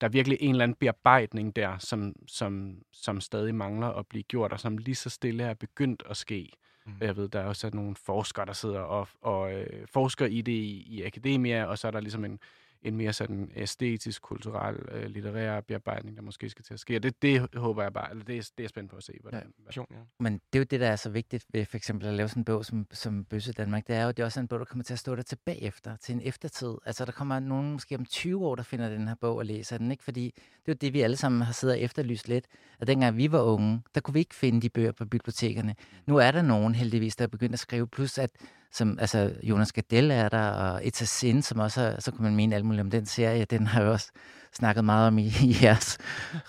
[0.00, 4.22] der er virkelig en eller anden bearbejdning der, som, som, som stadig mangler at blive
[4.22, 6.48] gjort, og som lige så stille er begyndt at ske.
[6.86, 6.92] Mm.
[7.00, 10.52] Jeg ved, der er også nogle forskere, der sidder og, og øh, forsker i det
[10.52, 12.38] i, i akademia, og så er der ligesom en,
[12.82, 16.96] en mere sådan æstetisk, kulturel, øh, litterær bearbejdning, der måske skal til at ske.
[16.96, 19.02] Og det, det håber jeg bare, eller det, er- det er jeg spændt på at
[19.02, 19.12] se.
[19.20, 19.70] Hvordan, ja.
[19.90, 19.96] Ja.
[20.20, 22.40] Men det er jo det, der er så vigtigt ved for eksempel at lave sådan
[22.40, 23.86] en bog som, som Bøsse Danmark.
[23.86, 25.62] Det er jo, det er også en bog, der kommer til at stå der tilbage
[25.62, 26.74] efter, til en eftertid.
[26.86, 29.78] Altså, der kommer nogen måske om 20 år, der finder den her bog og læser
[29.78, 30.04] den, ikke?
[30.04, 32.46] Fordi det er jo det, vi alle sammen har siddet og efterlyst lidt.
[32.80, 35.74] At dengang vi var unge, der kunne vi ikke finde de bøger på bibliotekerne.
[36.06, 38.30] Nu er der nogen heldigvis, der er begyndt at skrive, plus at
[38.72, 42.36] som, altså, Jonas Gardell er der, og Eta Sin, som også har, så kan man
[42.36, 44.10] mene alt muligt om den serie, den har jeg også
[44.54, 45.98] snakket meget om i, i jeres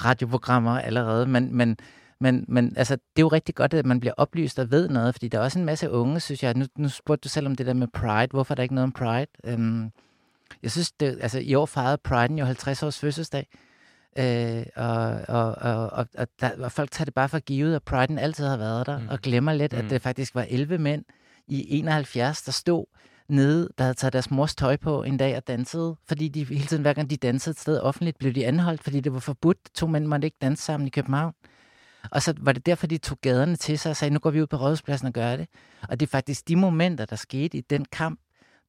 [0.06, 1.78] radioprogrammer allerede, men, men,
[2.20, 5.16] Men, men altså, det er jo rigtig godt, at man bliver oplyst og ved noget,
[5.16, 6.54] fordi der er også en masse unge, synes jeg.
[6.54, 8.28] Nu, nu spurgte du selv om det der med Pride.
[8.32, 9.54] Hvorfor er der ikke noget om Pride?
[9.54, 9.92] Um,
[10.64, 13.48] jeg synes, det, altså, i år fejrede Pride jo 50 års fødselsdag.
[14.18, 17.82] Øh, og, og, og, og, og, der, og folk tager det bare for givet, at
[17.90, 19.08] Pride'en altid har været der, mm.
[19.10, 19.80] og glemmer lidt, mm.
[19.80, 21.06] at det faktisk var 11 mænd
[21.48, 22.86] i 71, der stod
[23.28, 26.66] nede, der havde taget deres mors tøj på en dag og dansede, fordi de hele
[26.66, 29.58] tiden, hver gang de dansede et sted offentligt, blev de anholdt, fordi det var forbudt.
[29.76, 31.34] To mænd måtte ikke danse sammen i København.
[32.12, 34.42] Og så var det derfor, de tog gaderne til sig og sagde, nu går vi
[34.42, 35.48] ud på rådhuspladsen og gør det.
[35.90, 38.20] Og det er faktisk de momenter, der skete i den kamp,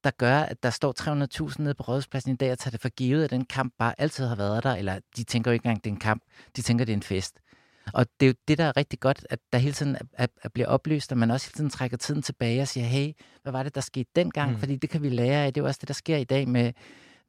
[0.03, 0.93] der gør, at der står
[1.49, 3.93] 300.000 nede på rådhuspladsen i dag og tager det for givet, at den kamp bare
[3.97, 6.23] altid har været der, eller de tænker jo ikke engang, det er en kamp,
[6.55, 7.39] de tænker, det er en fest.
[7.93, 10.49] Og det er jo det, der er rigtig godt, at der hele tiden er, er,
[10.49, 13.13] bliver oplyst, og man også hele tiden trækker tiden tilbage og siger, hey,
[13.43, 14.51] hvad var det, der skete dengang?
[14.51, 14.57] Mm.
[14.57, 15.53] Fordi det kan vi lære af.
[15.53, 16.73] Det er jo også det, der sker i dag med,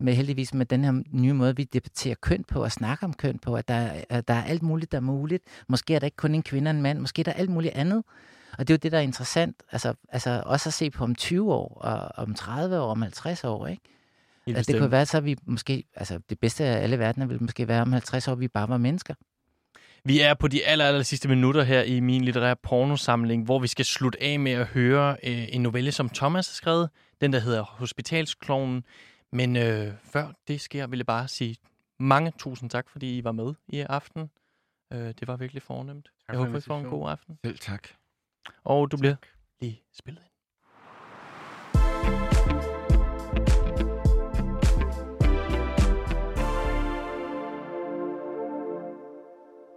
[0.01, 3.39] med heldigvis med den her nye måde, vi debatterer køn på og snakker om køn
[3.39, 5.45] på, at der, at der er alt muligt, der er muligt.
[5.69, 7.75] Måske er der ikke kun en kvinde og en mand, måske er der alt muligt
[7.75, 8.05] andet.
[8.59, 9.63] Og det er jo det, der er interessant.
[9.73, 13.45] Altså, altså også at se på om 20 år, og om 30 år, om 50
[13.45, 13.83] år, ikke?
[14.47, 17.69] At det kunne være, så vi måske, altså det bedste af alle verdener ville måske
[17.69, 19.15] være om 50 år, vi bare var mennesker.
[20.07, 23.67] Vi er på de aller, aller sidste minutter her i min litterære pornosamling, hvor vi
[23.67, 26.91] skal slutte af med at høre øh, en novelle, som Thomas har skrevet.
[27.21, 28.85] Den, der hedder Hospitalsklonen.
[29.33, 31.57] Men øh, før det sker, vil jeg bare sige
[32.01, 34.31] mange tusind tak, fordi I var med i aften.
[34.93, 36.09] Øh, det var virkelig fornemt.
[36.29, 37.39] Jeg håber, I får en god aften.
[37.45, 37.89] Selv tak.
[38.65, 39.01] Og du tak.
[39.01, 39.17] bliver
[39.61, 40.36] lige spillet ind.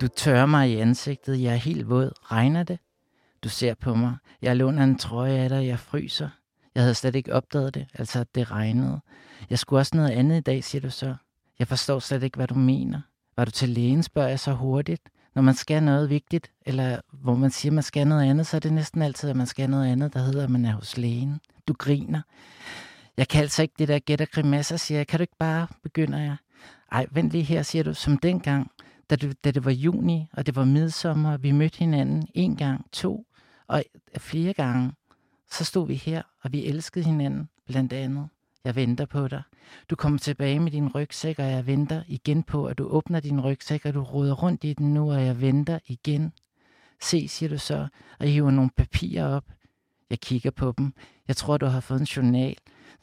[0.02, 2.12] Du tørrer mig i ansigtet, jeg er helt våd.
[2.32, 2.80] Regner det?
[3.44, 4.16] Du ser på mig.
[4.42, 6.30] Jeg låner en trøje af dig, jeg fryser.
[6.76, 9.00] Jeg havde slet ikke opdaget det, altså at det regnede.
[9.50, 11.16] Jeg skulle også noget andet i dag, siger du så.
[11.60, 13.02] Jeg forstår slet ikke, hvad du mener.
[13.38, 15.02] Var du til lægen, spørger jeg så hurtigt.
[15.36, 18.60] Når man skal noget vigtigt, eller hvor man siger, man skal noget andet, så er
[18.60, 21.40] det næsten altid, at man skal noget andet, der hedder, at man er hos lægen.
[21.68, 22.22] Du griner.
[23.18, 25.08] Jeg kan altså ikke det der gæt og grimasser, siger jeg.
[25.08, 26.36] Kan du ikke bare, begynder jeg.
[26.92, 28.72] Ej, vent lige her, siger du, som dengang,
[29.10, 32.92] da det, da det var juni, og det var midsommer, vi mødte hinanden en gang,
[32.92, 33.26] to,
[33.68, 33.84] og
[34.18, 34.92] flere gange,
[35.52, 38.30] så stod vi her, og vi elskede hinanden, blandt andet.
[38.64, 39.42] Jeg venter på dig.
[39.90, 43.42] Du kommer tilbage med din rygsæk, og jeg venter igen på, at du åbner din
[43.42, 46.34] rygsæk, og du roder rundt i den nu, og jeg venter igen.
[47.02, 47.88] Se, siger du så,
[48.20, 49.46] og hiver nogle papirer op.
[50.10, 50.94] Jeg kigger på dem.
[51.28, 52.56] Jeg tror, du har fået en journal.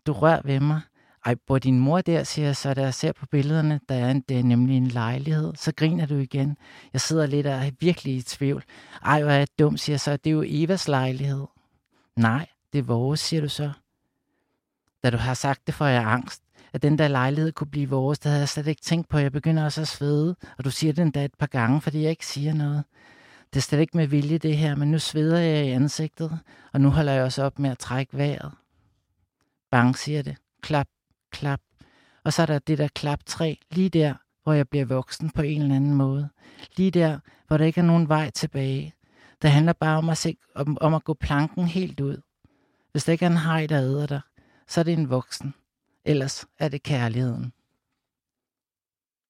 [0.06, 0.80] Du rører ved mig.
[1.26, 4.10] Ej, bor din mor der, siger jeg så, da jeg ser på billederne, der er,
[4.10, 5.52] en, det er nemlig en lejlighed.
[5.56, 6.56] Så griner du igen.
[6.92, 8.64] Jeg sidder lidt og er virkelig i tvivl.
[9.04, 11.46] Ej, hvor er jeg dum, siger jeg så, det er jo Evas lejlighed.
[12.16, 13.72] Nej, det er vores, siger du så.
[15.04, 16.42] Da du har sagt det, får jeg angst.
[16.72, 19.18] At den der lejlighed kunne blive vores, det havde jeg slet ikke tænkt på.
[19.18, 22.10] Jeg begynder også at svede, og du siger det endda et par gange, fordi jeg
[22.10, 22.84] ikke siger noget.
[23.52, 26.38] Det er slet ikke med vilje, det her, men nu sveder jeg i ansigtet,
[26.72, 28.52] og nu holder jeg også op med at trække vejret.
[29.70, 30.36] Bang, siger det.
[30.62, 30.86] Klap,
[31.38, 31.60] klap.
[32.24, 35.42] Og så er der det der klap 3, lige der, hvor jeg bliver voksen på
[35.42, 36.28] en eller anden måde.
[36.76, 38.94] Lige der, hvor der ikke er nogen vej tilbage.
[39.42, 42.20] Det handler bare om at, se, om, om at gå planken helt ud.
[42.92, 44.20] Hvis der ikke er en hej, der æder dig,
[44.68, 45.54] så er det en voksen.
[46.04, 47.52] Ellers er det kærligheden.